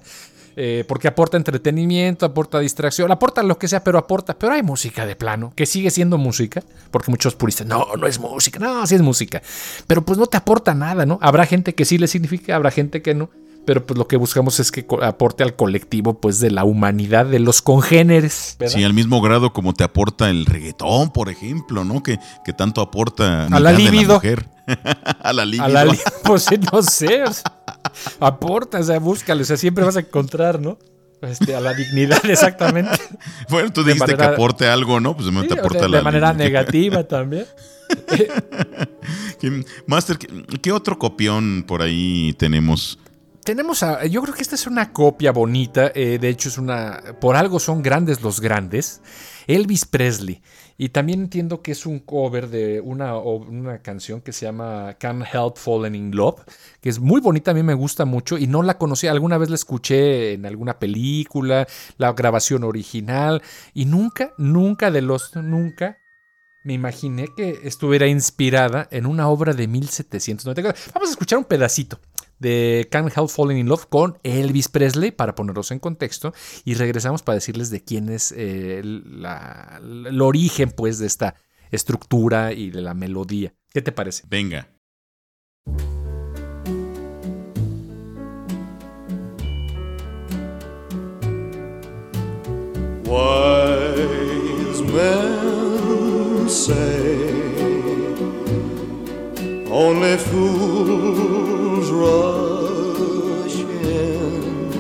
eh, 0.55 0.85
porque 0.87 1.07
aporta 1.07 1.37
entretenimiento, 1.37 2.27
aporta 2.27 2.59
distracción, 2.59 3.11
aporta 3.11 3.41
lo 3.41 3.57
que 3.57 3.67
sea, 3.67 3.83
pero 3.83 3.97
aporta, 3.97 4.37
pero 4.37 4.53
hay 4.53 4.61
música 4.61 5.07
de 5.07 5.15
plano, 5.15 5.53
que 5.55 5.65
sigue 5.65 5.89
siendo 5.89 6.19
música, 6.19 6.61
porque 6.91 7.09
muchos 7.09 7.33
puristas, 7.33 7.65
no, 7.65 7.95
no 7.97 8.05
es 8.05 8.19
música, 8.19 8.59
no, 8.59 8.85
sí 8.85 8.93
es 8.93 9.01
música, 9.01 9.41
pero 9.87 10.05
pues 10.05 10.19
no 10.19 10.27
te 10.27 10.37
aporta 10.37 10.75
nada, 10.75 11.07
¿no? 11.07 11.17
Habrá 11.19 11.47
gente 11.47 11.73
que 11.73 11.85
sí 11.85 11.97
le 11.97 12.07
significa, 12.07 12.55
habrá 12.55 12.69
gente 12.69 13.01
que 13.01 13.15
no 13.15 13.31
pero 13.65 13.85
pues 13.85 13.97
lo 13.97 14.07
que 14.07 14.17
buscamos 14.17 14.59
es 14.59 14.71
que 14.71 14.85
aporte 15.01 15.43
al 15.43 15.55
colectivo 15.55 16.19
pues 16.19 16.39
de 16.39 16.51
la 16.51 16.63
humanidad, 16.63 17.25
de 17.25 17.39
los 17.39 17.61
congéneres. 17.61 18.57
Sí, 18.67 18.83
al 18.83 18.93
mismo 18.93 19.21
grado 19.21 19.53
como 19.53 19.73
te 19.73 19.83
aporta 19.83 20.29
el 20.29 20.45
reggaetón, 20.45 21.11
por 21.11 21.29
ejemplo, 21.29 21.83
¿no? 21.83 22.03
Que, 22.03 22.19
que 22.45 22.53
tanto 22.53 22.81
aporta 22.81 23.47
a 23.47 23.59
la 23.59 23.71
libido. 23.71 24.15
mujer. 24.15 24.47
a 25.21 25.33
la 25.33 25.45
libido. 25.45 25.65
A 25.65 25.69
la 25.69 25.97
pues 26.23 26.47
no 26.71 26.81
sé, 26.81 27.23
aporta, 28.19 28.79
o 28.79 28.83
sea, 28.83 28.99
búscalo, 28.99 29.41
o 29.41 29.45
sea, 29.45 29.57
siempre 29.57 29.83
vas 29.83 29.97
a 29.97 30.01
encontrar, 30.01 30.59
¿no? 30.59 30.77
Este, 31.21 31.55
a 31.55 31.61
la 31.61 31.73
dignidad, 31.73 32.23
exactamente. 32.29 32.97
bueno, 33.49 33.71
tú 33.71 33.83
dijiste 33.83 34.17
que 34.17 34.23
aporte 34.23 34.67
algo, 34.67 34.99
¿no? 34.99 35.15
Pues 35.15 35.27
sí, 35.27 35.47
te 35.47 35.53
aporta 35.53 35.83
de, 35.83 35.89
la 35.89 35.97
De 35.97 36.03
manera 36.03 36.33
negativa 36.33 37.03
también. 37.03 37.45
Master, 39.87 40.17
¿qué 40.61 40.71
otro 40.71 40.97
copión 40.97 41.65
por 41.67 41.81
ahí 41.81 42.33
tenemos? 42.37 42.97
Tenemos 43.43 43.83
a, 43.83 44.05
yo 44.05 44.21
creo 44.21 44.33
que 44.33 44.41
esta 44.41 44.55
es 44.55 44.67
una 44.67 44.91
copia 44.91 45.31
bonita, 45.31 45.91
eh, 45.93 46.17
de 46.19 46.29
hecho 46.29 46.49
es 46.49 46.57
una, 46.57 47.01
por 47.19 47.35
algo 47.35 47.59
son 47.59 47.81
grandes 47.81 48.21
los 48.21 48.39
grandes, 48.39 49.01
Elvis 49.47 49.85
Presley. 49.85 50.41
Y 50.75 50.89
también 50.89 51.21
entiendo 51.21 51.61
que 51.61 51.71
es 51.71 51.85
un 51.85 51.99
cover 51.99 52.49
de 52.49 52.81
una, 52.81 53.15
una 53.17 53.79
canción 53.79 54.21
que 54.21 54.33
se 54.33 54.45
llama 54.45 54.95
Can't 54.99 55.23
Help 55.31 55.57
Falling 55.57 55.93
in 55.93 56.15
Love, 56.15 56.41
que 56.81 56.89
es 56.89 56.99
muy 56.99 57.21
bonita, 57.21 57.51
a 57.51 57.53
mí 57.53 57.61
me 57.61 57.75
gusta 57.75 58.05
mucho 58.05 58.37
y 58.37 58.47
no 58.47 58.63
la 58.63 58.77
conocía, 58.79 59.11
alguna 59.11 59.37
vez 59.37 59.49
la 59.49 59.55
escuché 59.55 60.33
en 60.33 60.45
alguna 60.45 60.79
película, 60.79 61.67
la 61.97 62.13
grabación 62.13 62.63
original, 62.63 63.43
y 63.73 63.85
nunca, 63.85 64.33
nunca 64.37 64.89
de 64.89 65.01
los, 65.01 65.35
nunca 65.35 65.99
me 66.63 66.73
imaginé 66.73 67.27
que 67.35 67.59
estuviera 67.63 68.07
inspirada 68.07 68.87
en 68.89 69.05
una 69.05 69.27
obra 69.27 69.53
de 69.53 69.67
1794. 69.67 70.91
Vamos 70.93 71.09
a 71.09 71.11
escuchar 71.11 71.37
un 71.37 71.45
pedacito 71.45 71.99
de 72.43 72.87
Can't 72.91 73.11
Help 73.17 73.29
Falling 73.29 73.57
in 73.57 73.67
Love 73.67 73.87
con 73.87 74.19
Elvis 74.21 74.67
Presley 74.67 75.11
para 75.11 75.33
ponerlos 75.33 75.71
en 75.71 75.79
contexto 75.79 76.33
y 76.65 76.75
regresamos 76.75 77.23
para 77.23 77.35
decirles 77.35 77.71
de 77.71 77.83
quién 77.83 78.09
es 78.09 78.31
eh, 78.33 78.79
el 78.79 80.21
origen 80.21 80.69
pues 80.71 80.99
de 80.99 81.07
esta 81.07 81.35
estructura 81.71 82.53
y 82.53 82.69
de 82.69 82.81
la 82.81 82.93
melodía. 82.93 83.55
¿Qué 83.71 83.81
te 83.81 83.91
parece? 83.91 84.23
Venga. 84.29 84.69
Wise 93.05 94.81
men 94.81 96.49
say 96.49 97.23
only 99.71 100.17
fools 100.17 101.72
rush 102.01 103.59
in, 103.59 104.73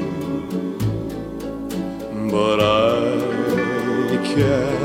but 2.29 2.59
I 2.59 4.17
can't 4.23 4.82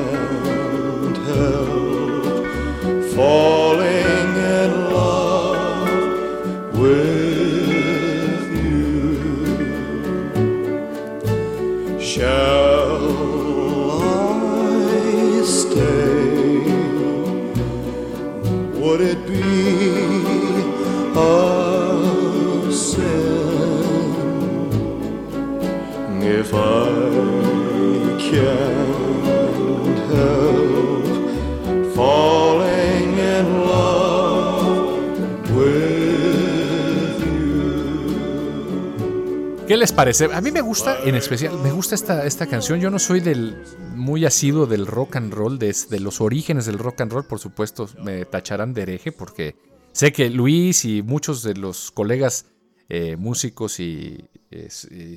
les 39.88 39.96
parece? 39.96 40.29
A 40.35 40.40
mí 40.42 40.51
me 40.51 40.61
gusta, 40.61 40.98
en 41.03 41.14
especial, 41.14 41.59
me 41.61 41.72
gusta 41.72 41.94
esta, 41.94 42.27
esta 42.27 42.46
canción. 42.46 42.79
Yo 42.79 42.90
no 42.90 42.98
soy 42.98 43.20
del 43.20 43.57
muy 43.94 44.27
asiduo 44.27 44.66
del 44.66 44.87
rock 44.87 45.16
and 45.16 45.33
roll, 45.33 45.59
de, 45.59 45.74
de 45.88 46.01
los 46.01 46.20
orígenes 46.20 46.66
del 46.66 46.79
rock 46.79 47.01
and 47.01 47.12
roll, 47.12 47.24
por 47.24 47.38
supuesto, 47.38 47.88
me 48.03 48.27
tacharán 48.27 48.74
de 48.74 48.83
hereje 48.83 49.12
porque 49.12 49.57
sé 49.92 50.12
que 50.12 50.29
Luis 50.29 50.85
y 50.85 51.01
muchos 51.03 51.42
de 51.42 51.55
los 51.55 51.90
colegas 51.90 52.44
eh, 52.90 53.16
músicos 53.16 53.81
y, 53.81 54.31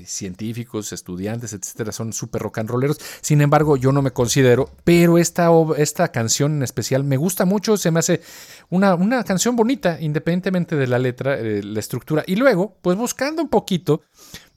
científicos, 0.05 0.91
estudiantes, 0.91 1.53
etcétera, 1.53 1.93
son 1.93 2.12
súper 2.12 2.41
rock 2.41 2.57
and 2.60 2.69
rolleros. 2.69 2.97
Sin 3.21 3.39
embargo, 3.41 3.77
yo 3.77 3.93
no 3.93 4.01
me 4.01 4.12
considero, 4.12 4.69
pero 4.84 5.17
esta, 5.17 5.49
esta 5.77 6.12
canción 6.12 6.57
en 6.57 6.63
especial 6.63 7.05
me 7.05 7.15
gusta 7.15 7.45
mucho, 7.45 7.77
se 7.77 7.91
me 7.91 7.99
hace 7.99 8.21
una, 8.69 8.95
una 8.95 9.23
canción 9.23 9.55
bonita, 9.55 10.01
independientemente 10.01 10.75
de 10.75 10.88
la 10.88 10.99
letra, 10.99 11.39
eh, 11.39 11.63
la 11.63 11.79
estructura. 11.79 12.23
Y 12.27 12.36
luego, 12.36 12.77
pues 12.81 12.97
buscando 12.97 13.41
un 13.41 13.47
poquito, 13.47 14.01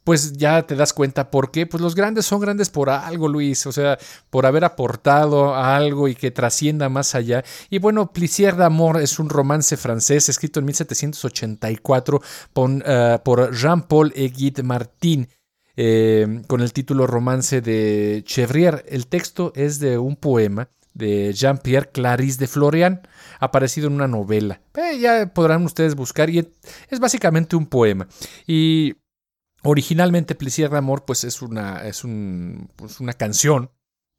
pues 0.05 0.35
ya 0.35 0.63
te 0.67 0.77
das 0.77 0.93
cuenta 0.93 1.31
por 1.31 1.51
qué. 1.51 1.67
Pues 1.67 1.83
los 1.83 1.95
grandes 1.95 2.27
son 2.27 2.41
grandes 2.41 2.69
por 2.71 2.91
algo, 2.91 3.27
Luis. 3.27 3.67
O 3.67 3.73
sea, 3.73 3.99
por 4.31 4.45
haber 4.47 4.65
aportado 4.65 5.55
a 5.55 5.75
algo 5.77 6.09
y 6.09 6.15
que 6.15 6.31
trascienda 6.31 6.89
más 6.89 7.15
allá. 7.15 7.43
Y 7.71 7.79
bueno, 7.79 8.13
Plissier 8.13 8.55
d'Amour 8.57 9.01
es 9.01 9.19
un 9.19 9.31
romance 9.31 9.77
francés 9.79 10.29
escrito 10.29 10.61
en 10.61 10.67
1784 10.67 12.21
pon- 12.53 12.83
eh, 12.87 13.19
por 13.25 13.53
Jean-Paul 13.55 14.13
Eguide 14.15 14.63
Martin. 14.63 15.29
eh, 15.77 16.43
con 16.47 16.61
el 16.61 16.73
título 16.73 17.05
Romance 17.09 17.61
de 17.61 18.23
Chevrier. 18.25 18.85
El 18.89 19.09
texto 19.09 19.53
es 19.57 19.81
de 19.81 19.99
un 19.99 20.15
poema 20.15 20.69
de 20.93 21.33
Jean-Pierre 21.33 21.91
Clarisse 21.91 22.39
de 22.39 22.47
Florian, 22.47 23.03
aparecido 23.41 23.89
en 23.89 23.95
una 23.95 24.07
novela. 24.07 24.61
Eh, 24.77 25.01
ya 25.01 25.27
podrán 25.35 25.65
ustedes 25.65 25.97
buscar 25.97 26.31
y 26.31 26.49
es 26.91 27.01
básicamente 27.01 27.57
un 27.57 27.67
poema. 27.67 28.07
Y 28.47 28.95
Originalmente 29.65 30.35
Plaisir 30.35 30.69
d'Amour 30.71 31.05
pues 31.05 31.25
es 31.25 31.43
una, 31.43 31.87
es 31.87 32.05
un, 32.05 32.69
pues, 32.77 33.01
una 33.01 33.15
canción 33.15 33.71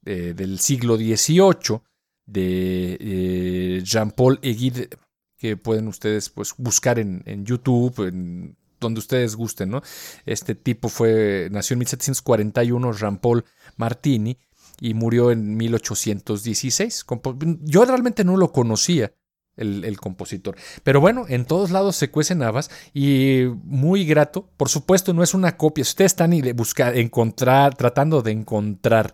eh, 0.05 0.33
del 0.35 0.59
siglo 0.59 0.97
XVIII 0.97 1.81
de 2.25 2.97
eh, 2.99 3.81
Jean-Paul 3.83 4.39
Eguide 4.41 4.89
que 5.37 5.57
pueden 5.57 5.87
ustedes 5.87 6.29
pues, 6.29 6.53
buscar 6.57 6.97
en, 6.99 7.21
en 7.25 7.45
YouTube, 7.45 8.07
en 8.07 8.57
donde 8.79 8.99
ustedes 8.99 9.35
gusten. 9.35 9.69
¿no? 9.69 9.81
Este 10.25 10.55
tipo 10.55 10.89
fue, 10.89 11.49
nació 11.51 11.75
en 11.75 11.79
1741, 11.79 12.93
Jean-Paul 12.93 13.45
Martini, 13.77 14.37
y 14.79 14.93
murió 14.93 15.31
en 15.31 15.55
1816. 15.55 17.05
Compo- 17.05 17.37
Yo 17.61 17.85
realmente 17.85 18.23
no 18.23 18.37
lo 18.37 18.51
conocía 18.51 19.13
el, 19.57 19.97
compositor. 19.99 20.55
Pero 20.83 21.01
bueno, 21.01 21.25
en 21.27 21.45
todos 21.45 21.71
lados 21.71 21.95
se 21.95 22.11
cuecen 22.11 22.41
habas 22.41 22.69
y 22.93 23.43
muy 23.63 24.05
grato. 24.05 24.49
Por 24.57 24.69
supuesto, 24.69 25.13
no 25.13 25.23
es 25.23 25.33
una 25.33 25.57
copia. 25.57 25.83
Si 25.83 25.89
ustedes 25.89 26.11
están 26.11 26.33
y 26.33 26.41
de 26.41 26.53
buscar, 26.53 26.97
encontrar, 26.97 27.75
tratando 27.75 28.21
de 28.21 28.31
encontrar 28.31 29.13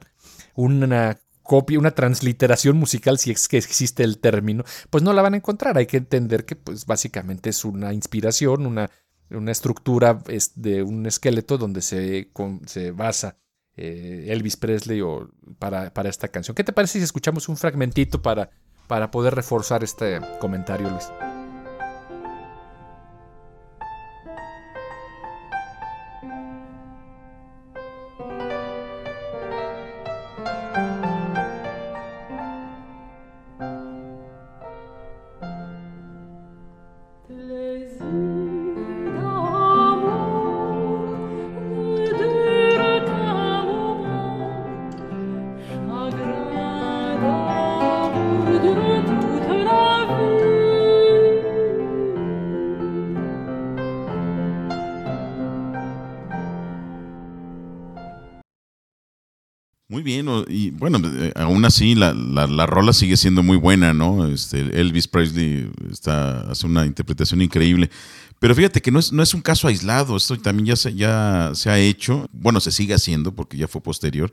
una 0.55 1.19
copia, 1.43 1.79
una 1.79 1.91
transliteración 1.91 2.77
musical, 2.77 3.17
si 3.17 3.31
es 3.31 3.47
que 3.47 3.57
existe 3.57 4.03
el 4.03 4.19
término, 4.19 4.63
pues 4.89 5.03
no 5.03 5.13
la 5.13 5.21
van 5.21 5.33
a 5.33 5.37
encontrar. 5.37 5.77
Hay 5.77 5.85
que 5.85 5.97
entender 5.97 6.45
que, 6.45 6.55
pues, 6.55 6.85
básicamente 6.85 7.49
es 7.49 7.65
una 7.65 7.93
inspiración, 7.93 8.65
una, 8.65 8.89
una 9.29 9.51
estructura 9.51 10.19
es 10.27 10.53
de 10.55 10.83
un 10.83 11.05
esqueleto 11.05 11.57
donde 11.57 11.81
se, 11.81 12.31
se 12.65 12.91
basa 12.91 13.37
eh, 13.77 14.25
Elvis 14.29 14.57
Presley 14.57 15.01
o 15.01 15.29
para, 15.57 15.93
para 15.93 16.09
esta 16.09 16.27
canción. 16.27 16.55
¿Qué 16.55 16.63
te 16.63 16.73
parece 16.73 16.99
si 16.99 17.03
escuchamos 17.03 17.47
un 17.49 17.57
fragmentito 17.57 18.21
para, 18.21 18.49
para 18.87 19.11
poder 19.11 19.35
reforzar 19.35 19.83
este 19.83 20.19
comentario, 20.39 20.89
Luis? 20.89 21.09
Bueno, 60.81 60.99
eh, 61.03 61.31
aún 61.35 61.63
así 61.63 61.93
la, 61.93 62.11
la, 62.15 62.47
la 62.47 62.65
rola 62.65 62.91
sigue 62.91 63.15
siendo 63.15 63.43
muy 63.43 63.55
buena, 63.55 63.93
¿no? 63.93 64.27
Este, 64.27 64.61
Elvis 64.81 65.07
Presley 65.07 65.71
está, 65.91 66.41
hace 66.49 66.65
una 66.65 66.87
interpretación 66.87 67.39
increíble. 67.43 67.91
Pero 68.39 68.55
fíjate 68.55 68.81
que 68.81 68.89
no 68.89 68.97
es, 68.97 69.13
no 69.13 69.21
es 69.21 69.35
un 69.35 69.41
caso 69.41 69.67
aislado, 69.67 70.17
esto 70.17 70.35
también 70.39 70.65
ya 70.65 70.75
se, 70.75 70.95
ya 70.95 71.51
se 71.53 71.69
ha 71.69 71.77
hecho, 71.77 72.27
bueno, 72.33 72.59
se 72.59 72.71
sigue 72.71 72.95
haciendo 72.95 73.31
porque 73.31 73.57
ya 73.57 73.67
fue 73.67 73.79
posterior. 73.79 74.31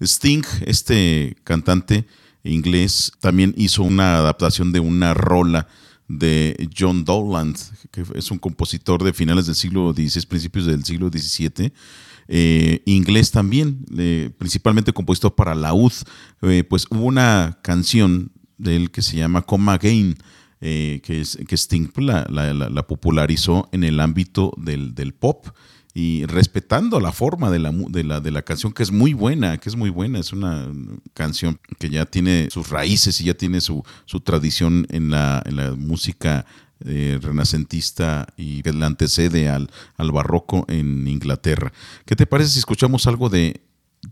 Sting, 0.00 0.42
este 0.64 1.36
cantante 1.44 2.06
inglés, 2.44 3.12
también 3.20 3.52
hizo 3.58 3.82
una 3.82 4.16
adaptación 4.16 4.72
de 4.72 4.80
una 4.80 5.12
rola 5.12 5.68
de 6.08 6.70
John 6.74 7.04
Dowland, 7.04 7.58
que 7.90 8.04
es 8.14 8.30
un 8.30 8.38
compositor 8.38 9.04
de 9.04 9.12
finales 9.12 9.44
del 9.44 9.54
siglo 9.54 9.92
XVI, 9.92 10.24
principios 10.26 10.64
del 10.64 10.82
siglo 10.82 11.10
XVII. 11.10 11.74
Eh, 12.32 12.82
inglés 12.86 13.32
también, 13.32 13.84
principalmente 14.38 14.92
compositor 14.92 15.34
para 15.34 15.54
laúd. 15.56 15.92
Eh, 16.42 16.62
pues 16.62 16.86
hubo 16.90 17.02
una 17.04 17.58
canción 17.62 18.30
de 18.56 18.76
él 18.76 18.90
que 18.92 19.02
se 19.02 19.16
llama 19.16 19.42
Come 19.42 19.72
Again, 19.72 20.14
eh, 20.60 21.00
que, 21.02 21.20
es, 21.22 21.36
que 21.48 21.56
Sting 21.56 21.88
pues, 21.88 22.06
la, 22.06 22.26
la- 22.30 22.54
la- 22.54 22.70
la 22.70 22.86
popularizó 22.86 23.68
en 23.72 23.82
el 23.82 23.98
ámbito 23.98 24.52
del, 24.58 24.94
pop 25.12 25.46
y 25.92 26.24
respetando 26.26 27.00
la 27.00 27.10
forma 27.10 27.50
de 27.50 27.58
la, 27.58 27.72
mu- 27.72 27.90
de, 27.90 28.04
la, 28.04 28.20
de 28.20 28.30
la 28.30 28.42
canción, 28.42 28.72
que 28.72 28.84
es 28.84 28.92
muy 28.92 29.12
buena, 29.12 29.58
que 29.58 29.68
es 29.68 29.74
muy 29.74 29.90
buena, 29.90 30.20
es 30.20 30.32
una 30.32 30.68
canción 31.14 31.58
que 31.80 31.90
ya 31.90 32.06
tiene 32.06 32.48
sus 32.50 32.68
raíces 32.70 33.20
y 33.20 33.24
ya 33.24 33.34
tiene 33.34 33.60
su, 33.60 33.82
su 34.04 34.20
tradición 34.20 34.86
en 34.90 35.10
la, 35.10 35.42
en 35.46 35.56
la 35.56 35.72
música 35.72 36.46
eh, 36.84 37.18
renacentista 37.20 38.26
y 38.36 38.62
que 38.62 38.72
la 38.72 38.86
antecede 38.86 39.48
al, 39.48 39.70
al 39.96 40.12
barroco 40.12 40.64
en 40.68 41.06
Inglaterra. 41.06 41.72
¿Qué 42.06 42.16
te 42.16 42.26
parece 42.26 42.50
si 42.50 42.58
escuchamos 42.58 43.06
algo 43.06 43.28
de 43.28 43.60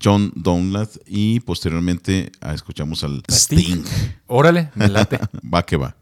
John 0.03 0.33
Donlad 0.35 0.89
y 1.07 1.41
posteriormente 1.41 2.31
ah, 2.41 2.55
escuchamos 2.55 3.05
al 3.05 3.23
Sting. 3.29 3.59
Sting? 3.59 3.85
Órale, 4.27 4.71
me 4.75 4.89
late. 4.89 5.19
Va 5.55 5.65
que 5.65 5.77
va. 5.77 5.97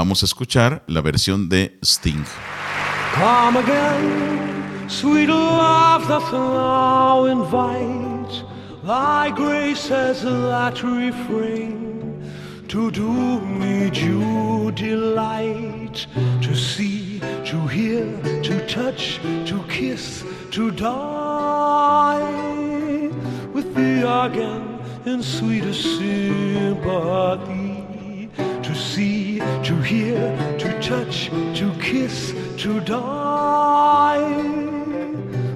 Vamos 0.00 0.22
a 0.22 0.24
escuchar 0.24 0.82
la 0.86 1.02
versión 1.02 1.50
de 1.50 1.78
Sting. 1.84 2.24
Come 3.16 3.58
again, 3.58 4.88
sweet 4.88 5.28
love 5.28 6.08
doth 6.08 6.32
now 6.32 7.26
invite 7.26 8.42
thy 8.82 9.30
grace 9.30 9.88
that 9.88 10.82
refrain 10.82 12.22
to 12.66 12.90
do 12.90 13.40
me 13.42 13.90
due 13.90 14.72
delight 14.72 16.06
to 16.40 16.54
see, 16.54 17.20
to 17.44 17.66
hear, 17.66 18.06
to 18.42 18.58
touch, 18.66 19.20
to 19.44 19.62
kiss, 19.68 20.24
to 20.50 20.70
die 20.70 22.22
with 23.52 23.74
thee 23.74 24.00
again 24.00 24.78
in 25.04 25.22
sweetest 25.22 25.82
sympathy 25.98 27.59
see, 28.94 29.38
to 29.62 29.74
hear, 29.82 30.34
to 30.58 30.68
touch, 30.80 31.30
to 31.58 31.70
kiss, 31.80 32.34
to 32.62 32.80
die 32.80 34.20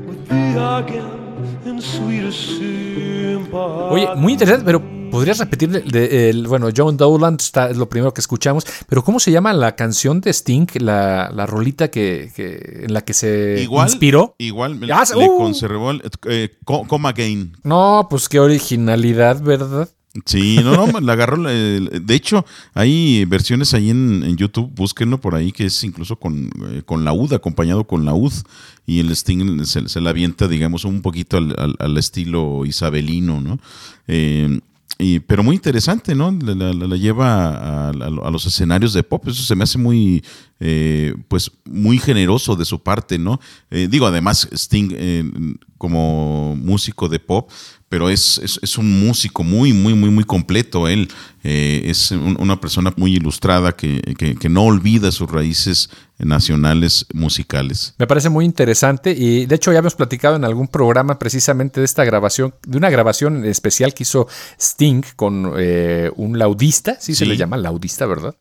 with 0.06 0.28
thee 0.28 0.56
again 0.56 1.62
in 1.66 1.80
sweetest 1.80 2.58
sympathy. 2.58 3.90
Oye, 3.90 4.08
muy 4.16 4.32
interesante, 4.32 4.64
pero 4.64 4.82
podrías 5.10 5.38
repetir 5.38 5.68
de- 5.70 5.80
de- 5.82 6.30
el, 6.30 6.46
bueno, 6.48 6.68
John 6.76 6.96
Dowland 6.96 7.40
está, 7.40 7.70
es 7.70 7.76
lo 7.76 7.88
primero 7.88 8.12
que 8.12 8.20
escuchamos, 8.20 8.66
pero 8.88 9.04
¿cómo 9.04 9.20
se 9.20 9.30
llama 9.30 9.52
la 9.52 9.76
canción 9.76 10.20
de 10.20 10.30
Sting, 10.32 10.66
la, 10.80 11.30
la 11.32 11.46
rolita 11.46 11.88
que, 11.88 12.30
que- 12.34 12.84
en 12.84 12.92
la 12.92 13.02
que 13.02 13.14
se 13.14 13.60
Igual, 13.62 13.88
inspiró? 13.88 14.34
igual 14.38 14.74
me- 14.74 14.90
Ah, 14.92 15.04
le 15.16 15.26
uh. 15.28 15.36
conservó 15.38 15.90
el, 15.92 16.02
eh, 16.28 16.50
Come 16.64 17.08
Again. 17.08 17.56
No, 17.62 18.06
pues 18.10 18.28
qué 18.28 18.40
originalidad, 18.40 19.40
¿verdad? 19.40 19.88
Sí, 20.26 20.60
no, 20.62 20.86
no, 20.86 21.00
la 21.00 21.14
agarró. 21.14 21.42
De 21.42 22.14
hecho, 22.14 22.46
hay 22.72 23.24
versiones 23.24 23.74
ahí 23.74 23.90
en, 23.90 24.36
YouTube, 24.36 24.70
búsquenlo 24.72 25.20
por 25.20 25.34
ahí, 25.34 25.50
que 25.50 25.66
es 25.66 25.82
incluso 25.82 26.16
con, 26.16 26.50
eh, 26.70 26.82
con 26.86 27.04
laúd, 27.04 27.32
acompañado 27.32 27.84
con 27.84 28.04
laúd. 28.04 28.32
Y 28.86 29.00
el 29.00 29.10
Sting 29.10 29.64
se, 29.64 29.88
se 29.88 30.00
la 30.00 30.10
avienta, 30.10 30.46
digamos, 30.46 30.84
un 30.84 31.02
poquito 31.02 31.36
al, 31.38 31.76
al- 31.80 31.96
estilo 31.98 32.64
isabelino, 32.64 33.40
¿no? 33.40 33.58
Eh, 34.06 34.60
y, 34.98 35.18
pero 35.18 35.42
muy 35.42 35.56
interesante, 35.56 36.14
¿no? 36.14 36.30
La, 36.30 36.54
la- 36.54 36.72
la- 36.72 36.86
la 36.86 36.96
lleva 36.96 37.48
a, 37.48 37.88
a- 37.88 37.90
a 37.90 38.30
los 38.30 38.46
escenarios 38.46 38.92
de 38.92 39.02
pop. 39.02 39.26
Eso 39.26 39.42
se 39.42 39.56
me 39.56 39.64
hace 39.64 39.78
muy, 39.78 40.22
eh, 40.60 41.12
pues, 41.26 41.50
muy 41.64 41.98
generoso 41.98 42.54
de 42.54 42.64
su 42.64 42.80
parte, 42.80 43.18
¿no? 43.18 43.40
Eh, 43.70 43.88
digo, 43.90 44.06
además, 44.06 44.48
Sting, 44.52 44.90
eh, 44.92 45.24
como 45.76 46.54
músico 46.56 47.08
de 47.08 47.18
pop, 47.18 47.50
pero 47.94 48.10
es, 48.10 48.38
es, 48.38 48.58
es 48.60 48.76
un 48.76 49.06
músico 49.06 49.44
muy, 49.44 49.72
muy, 49.72 49.94
muy, 49.94 50.10
muy 50.10 50.24
completo. 50.24 50.88
Él 50.88 51.06
Eh, 51.46 51.90
es 51.90 52.10
un- 52.10 52.38
una 52.40 52.58
persona 52.58 52.90
muy 52.96 53.16
ilustrada 53.16 53.72
que, 53.76 54.00
que- 54.16 54.34
que 54.34 54.48
no 54.48 54.62
olvida 54.64 55.12
sus 55.12 55.30
raíces 55.30 55.90
nacionales 56.18 57.04
musicales. 57.12 57.94
Me 57.98 58.06
parece 58.06 58.30
muy 58.30 58.46
interesante 58.46 59.12
y 59.12 59.44
de 59.44 59.54
hecho 59.54 59.70
ya 59.70 59.80
hemos 59.80 59.94
platicado 59.94 60.36
en 60.36 60.44
algún 60.46 60.68
programa 60.68 61.18
precisamente 61.18 61.80
de 61.80 61.84
esta 61.84 62.02
grabación, 62.04 62.54
de 62.66 62.78
una 62.78 62.88
grabación 62.88 63.44
especial 63.44 63.92
que 63.92 64.04
hizo 64.04 64.26
Sting 64.58 65.02
con 65.16 65.52
eh, 65.58 66.10
un 66.16 66.38
laudista, 66.38 66.96
sí, 66.98 67.14
se 67.14 67.26
le 67.26 67.36
llama 67.36 67.58
laudista, 67.58 68.06
¿verdad? 68.06 68.34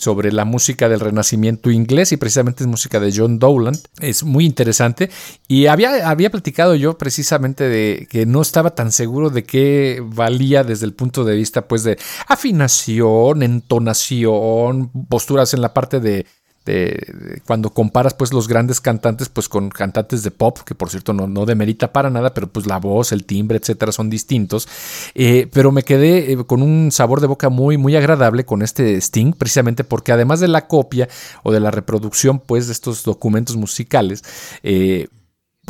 Sobre 0.00 0.32
la 0.32 0.46
música 0.46 0.88
del 0.88 0.98
Renacimiento 0.98 1.70
inglés 1.70 2.10
y 2.12 2.16
precisamente 2.16 2.64
es 2.64 2.66
música 2.66 2.98
de 3.00 3.12
John 3.14 3.38
Dowland. 3.38 3.78
Es 4.00 4.24
muy 4.24 4.46
interesante 4.46 5.10
y 5.46 5.66
había, 5.66 6.08
había 6.08 6.30
platicado 6.30 6.74
yo 6.74 6.96
precisamente 6.96 7.68
de 7.68 8.08
que 8.10 8.24
no 8.24 8.40
estaba 8.40 8.74
tan 8.74 8.92
seguro 8.92 9.28
de 9.28 9.44
qué 9.44 10.02
valía 10.02 10.64
desde 10.64 10.86
el 10.86 10.94
punto 10.94 11.24
de 11.24 11.36
vista 11.36 11.68
pues 11.68 11.84
de 11.84 11.98
afinación, 12.28 13.42
entonación, 13.42 14.90
posturas 15.08 15.52
en 15.52 15.60
la 15.60 15.74
parte 15.74 16.00
de 16.00 16.24
de 16.70 17.42
cuando 17.46 17.70
comparas 17.70 18.14
pues 18.14 18.32
los 18.32 18.48
grandes 18.48 18.80
cantantes 18.80 19.28
pues 19.28 19.48
con 19.48 19.70
cantantes 19.70 20.22
de 20.22 20.30
pop, 20.30 20.58
que 20.64 20.74
por 20.74 20.90
cierto 20.90 21.12
no, 21.12 21.26
no 21.26 21.46
demerita 21.46 21.92
para 21.92 22.10
nada, 22.10 22.34
pero 22.34 22.48
pues 22.48 22.66
la 22.66 22.78
voz, 22.78 23.12
el 23.12 23.24
timbre, 23.24 23.58
etcétera 23.58 23.92
son 23.92 24.10
distintos. 24.10 24.68
Eh, 25.14 25.48
pero 25.52 25.72
me 25.72 25.82
quedé 25.82 26.32
eh, 26.32 26.44
con 26.46 26.62
un 26.62 26.90
sabor 26.92 27.20
de 27.20 27.26
boca 27.26 27.48
muy, 27.48 27.76
muy 27.76 27.96
agradable 27.96 28.44
con 28.44 28.62
este 28.62 28.96
Sting, 29.00 29.32
precisamente 29.32 29.84
porque 29.84 30.12
además 30.12 30.40
de 30.40 30.48
la 30.48 30.66
copia 30.66 31.08
o 31.42 31.52
de 31.52 31.60
la 31.60 31.70
reproducción 31.70 32.38
pues 32.38 32.66
de 32.66 32.72
estos 32.72 33.02
documentos 33.04 33.56
musicales, 33.56 34.22
eh, 34.62 35.08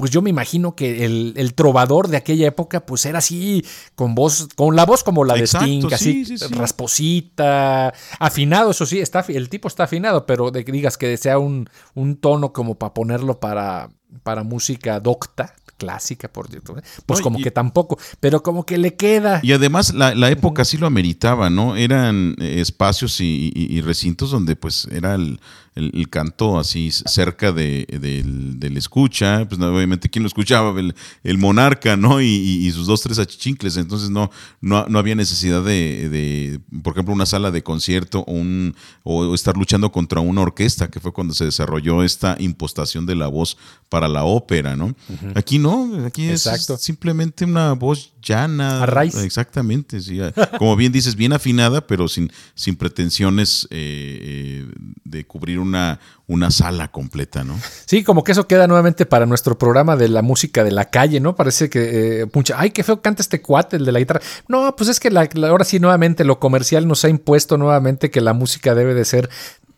pues 0.00 0.10
yo 0.10 0.22
me 0.22 0.30
imagino 0.30 0.74
que 0.74 1.04
el, 1.04 1.34
el 1.36 1.54
trovador 1.54 2.08
de 2.08 2.16
aquella 2.16 2.48
época, 2.48 2.86
pues 2.86 3.04
era 3.04 3.18
así, 3.18 3.64
con 3.94 4.14
voz, 4.14 4.48
con 4.56 4.74
la 4.74 4.86
voz 4.86 5.04
como 5.04 5.24
la 5.24 5.34
de 5.34 5.46
Sting, 5.46 5.86
así 5.92 6.24
sí, 6.24 6.38
sí, 6.38 6.38
sí. 6.38 6.54
rasposita, 6.54 7.92
afinado, 8.18 8.70
eso 8.70 8.86
sí, 8.86 8.98
está, 8.98 9.24
el 9.28 9.50
tipo 9.50 9.68
está 9.68 9.84
afinado, 9.84 10.24
pero 10.24 10.50
de 10.50 10.64
que 10.64 10.72
digas 10.72 10.96
que 10.96 11.16
sea 11.18 11.38
un, 11.38 11.68
un 11.94 12.16
tono 12.16 12.54
como 12.54 12.76
para 12.76 12.94
ponerlo 12.94 13.40
para, 13.40 13.90
para 14.22 14.42
música 14.42 15.00
docta, 15.00 15.54
clásica, 15.80 16.28
por 16.30 16.46
¿eh? 16.54 16.82
pues 17.06 17.20
No, 17.20 17.24
como 17.24 17.38
y- 17.38 17.42
que 17.42 17.50
tampoco, 17.50 17.98
pero 18.20 18.42
como 18.42 18.64
que 18.66 18.76
le 18.76 18.94
queda. 18.96 19.40
Y 19.42 19.52
además 19.52 19.94
la, 19.94 20.14
la 20.14 20.30
época 20.30 20.64
sí 20.66 20.76
lo 20.76 20.86
ameritaba, 20.86 21.48
¿no? 21.48 21.74
Eran 21.74 22.36
eh, 22.38 22.60
espacios 22.60 23.20
y, 23.22 23.50
y- 23.54 23.76
y 23.78 23.80
recintos 23.80 24.30
donde 24.30 24.56
pues 24.56 24.86
era 24.92 25.14
el, 25.14 25.40
el- 25.74 25.90
el 25.94 26.08
canto 26.10 26.58
así 26.58 26.90
cerca 26.90 27.50
de, 27.52 27.86
del, 28.00 28.60
del 28.60 28.76
escucha, 28.76 29.46
pues 29.48 29.58
obviamente 29.60 30.10
quién 30.10 30.22
lo 30.22 30.26
escuchaba, 30.26 30.78
el, 30.78 30.94
el 31.24 31.38
monarca, 31.38 31.96
¿no? 31.96 32.20
Y, 32.20 32.26
y- 32.26 32.66
y 32.66 32.70
sus 32.72 32.86
dos, 32.86 33.00
tres 33.00 33.18
achichincles, 33.18 33.76
entonces 33.78 34.10
no, 34.10 34.30
no, 34.60 34.84
no 34.86 34.98
había 34.98 35.14
necesidad 35.14 35.62
de, 35.64 36.08
de, 36.10 36.60
por 36.82 36.92
ejemplo, 36.92 37.14
una 37.14 37.24
sala 37.26 37.50
de 37.50 37.62
concierto 37.62 38.20
o, 38.26 38.32
un, 38.32 38.74
o 39.02 39.34
estar 39.34 39.56
luchando 39.56 39.90
contra 39.92 40.20
una 40.20 40.42
orquesta, 40.42 40.88
que 40.90 41.00
fue 41.00 41.12
cuando 41.12 41.32
se 41.32 41.46
desarrolló 41.46 42.02
esta 42.02 42.36
impostación 42.38 43.06
de 43.06 43.14
la 43.14 43.28
voz 43.28 43.56
para 43.90 44.09
la 44.09 44.24
ópera, 44.24 44.76
¿no? 44.76 44.94
Aquí 45.35 45.59
no, 45.59 46.07
aquí 46.07 46.29
es 46.31 46.48
simplemente 46.79 47.44
una 47.44 47.72
voz 47.74 48.12
llana. 48.22 48.83
A 48.85 48.87
raíz. 48.87 49.14
Exactamente, 49.16 50.00
sí. 50.00 50.20
Como 50.59 50.76
bien 50.76 50.92
dices, 50.92 51.16
bien 51.16 51.33
afinada, 51.35 51.87
pero 51.87 52.07
sin, 52.09 52.33
sin 52.55 52.76
pretensiones 52.76 53.66
eh, 53.70 54.66
eh, 54.70 54.72
de 55.05 55.26
cubrir 55.26 55.59
una, 55.59 55.98
una 56.29 56.50
sala 56.53 56.90
completa, 56.92 57.42
¿no? 57.42 57.59
Sí, 57.87 58.05
como 58.05 58.22
que 58.22 58.31
eso 58.33 58.46
queda 58.46 58.66
nuevamente 58.68 59.07
para 59.07 59.26
nuestro 59.26 59.59
programa 59.59 59.96
de 59.96 60.09
la 60.09 60.22
música 60.22 60.62
de 60.62 60.70
la 60.70 60.85
calle, 60.88 61.18
¿no? 61.18 61.35
Parece 61.35 61.68
que, 61.68 62.20
eh, 62.22 62.26
pucha, 62.29 62.55
ay, 62.59 62.70
qué 62.70 62.85
feo 62.85 63.03
canta 63.03 63.22
este 63.22 63.42
cuate, 63.42 63.76
el 63.76 63.85
de 63.85 63.90
la 63.92 63.98
guitarra. 63.98 64.20
No, 64.46 64.74
pues 64.76 64.88
es 64.88 65.00
que 65.00 65.11
la- 65.11 65.29
la- 65.35 65.48
ahora 65.48 65.64
sí, 65.64 65.81
nuevamente, 65.81 66.22
lo 66.24 66.38
comercial 66.38 66.87
nos 66.87 67.05
ha 67.05 67.09
impuesto 67.09 67.59
nuevamente 67.59 68.11
que 68.12 68.20
la 68.20 68.35
música 68.35 68.74
debe 68.76 68.94
de 68.94 69.05
ser 69.05 69.29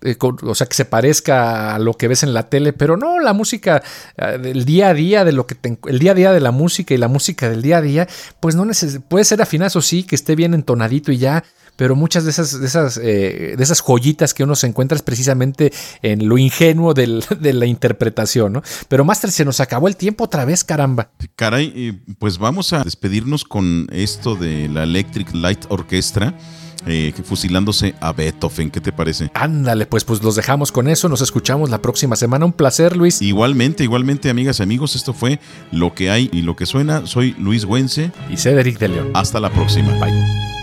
eh, 0.03 0.17
o 0.21 0.55
sea, 0.55 0.67
que 0.67 0.75
se 0.75 0.85
parezca 0.85 1.75
a 1.75 1.79
lo 1.79 1.95
que 1.95 2.09
ves 2.09 2.23
en 2.23 2.35
la 2.35 2.49
tele, 2.49 2.73
pero 2.73 2.97
no, 2.97 3.21
la 3.21 3.33
música 3.33 3.83
eh, 4.17 4.39
del 4.39 4.65
día 4.65 4.89
a 4.89 4.95
día, 4.95 5.25
de 5.25 5.33
lo 5.33 5.47
que 5.47 5.57
el 5.87 5.99
día 5.99 6.13
a 6.13 6.15
día 6.15 6.33
de 6.33 6.41
la 6.41 6.51
música 6.51 6.95
y 6.95 6.99
la 6.99 7.09
música 7.09 7.49
del 7.49 7.63
día 7.63 7.79
a 7.79 7.83
día, 7.83 8.09
pues 8.41 8.55
no 8.55 8.67
puede 9.09 9.25
ser 9.25 9.43
afinada, 9.43 9.69
eso 9.69 9.83
sí, 9.83 10.05
que 10.05 10.15
esté 10.15 10.37
bien 10.37 10.55
entonadito 10.55 11.13
y 11.13 11.19
ya, 11.19 11.45
pero 11.77 11.97
muchas 11.97 12.25
de 12.25 12.31
esas, 12.31 12.61
de 12.61 12.67
esas, 12.67 12.97
eh, 12.99 13.55
de 13.57 13.63
esas 13.63 13.81
joyitas 13.81 14.35
que 14.35 14.45
uno 14.45 14.55
se 14.55 14.67
encuentra 14.67 14.97
es 14.97 15.03
precisamente 15.03 15.73
en 16.03 16.29
lo 16.29 16.39
ingenuo 16.39 16.95
de 16.95 17.53
la 17.53 17.67
interpretación, 17.67 18.53
¿no? 18.53 18.63
Pero 18.89 19.05
Master, 19.05 19.31
se 19.31 19.45
nos 19.45 19.61
acabó 19.61 19.89
el 19.89 19.97
tiempo 19.97 20.25
otra 20.25 20.45
vez, 20.45 20.65
caramba. 20.65 21.11
Caray, 21.37 21.73
eh, 21.75 22.15
pues 22.19 22.39
vamos 22.39 22.73
a 22.73 22.85
despedirnos 22.85 23.45
con 23.45 23.87
esto 23.91 24.37
de 24.37 24.69
la 24.69 24.85
Electric 24.85 25.35
Light 25.35 25.65
Orchestra, 25.69 26.35
eh, 26.87 27.13
fusilándose 27.25 27.95
a 28.01 28.13
Beethoven. 28.13 28.71
¿Qué 28.71 28.81
te 28.81 28.93
parece? 28.93 29.31
Ándale, 29.35 29.87
pues, 29.87 30.05
pues 30.05 30.23
los 30.23 30.37
dejamos 30.37 30.73
con 30.73 30.89
eso, 30.89 31.09
nos 31.09 31.21
escuchamos 31.21 31.71
la 31.71 31.81
próxima 31.81 32.17
semana. 32.17 32.45
Un 32.45 32.53
placer, 32.53 32.97
Luis. 32.97 33.23
Igualmente, 33.23 33.85
igualmente, 33.85 34.31
amigas 34.31 34.61
y 34.61 34.63
amigos, 34.63 34.97
esto 34.97 35.13
fue 35.13 35.41
Lo 35.71 35.95
que 35.95 36.11
hay 36.11 36.31
y 36.33 36.43
lo 36.43 36.57
que 36.57 36.67
suena. 36.67 37.07
Soy 37.07 37.35
Luis 37.39 37.65
Güense. 37.65 38.13
Y 38.31 38.37
Cedric 38.37 38.79
de 38.79 38.89
León. 38.89 39.11
Hasta 39.15 39.41
la 39.41 39.51
próxima. 39.51 39.93
Bye. 39.99 40.62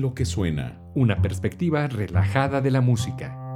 Lo 0.00 0.14
que 0.14 0.24
suena. 0.24 0.80
Una 0.94 1.20
perspectiva 1.20 1.86
relajada 1.86 2.62
de 2.62 2.70
la 2.70 2.80
música. 2.80 3.49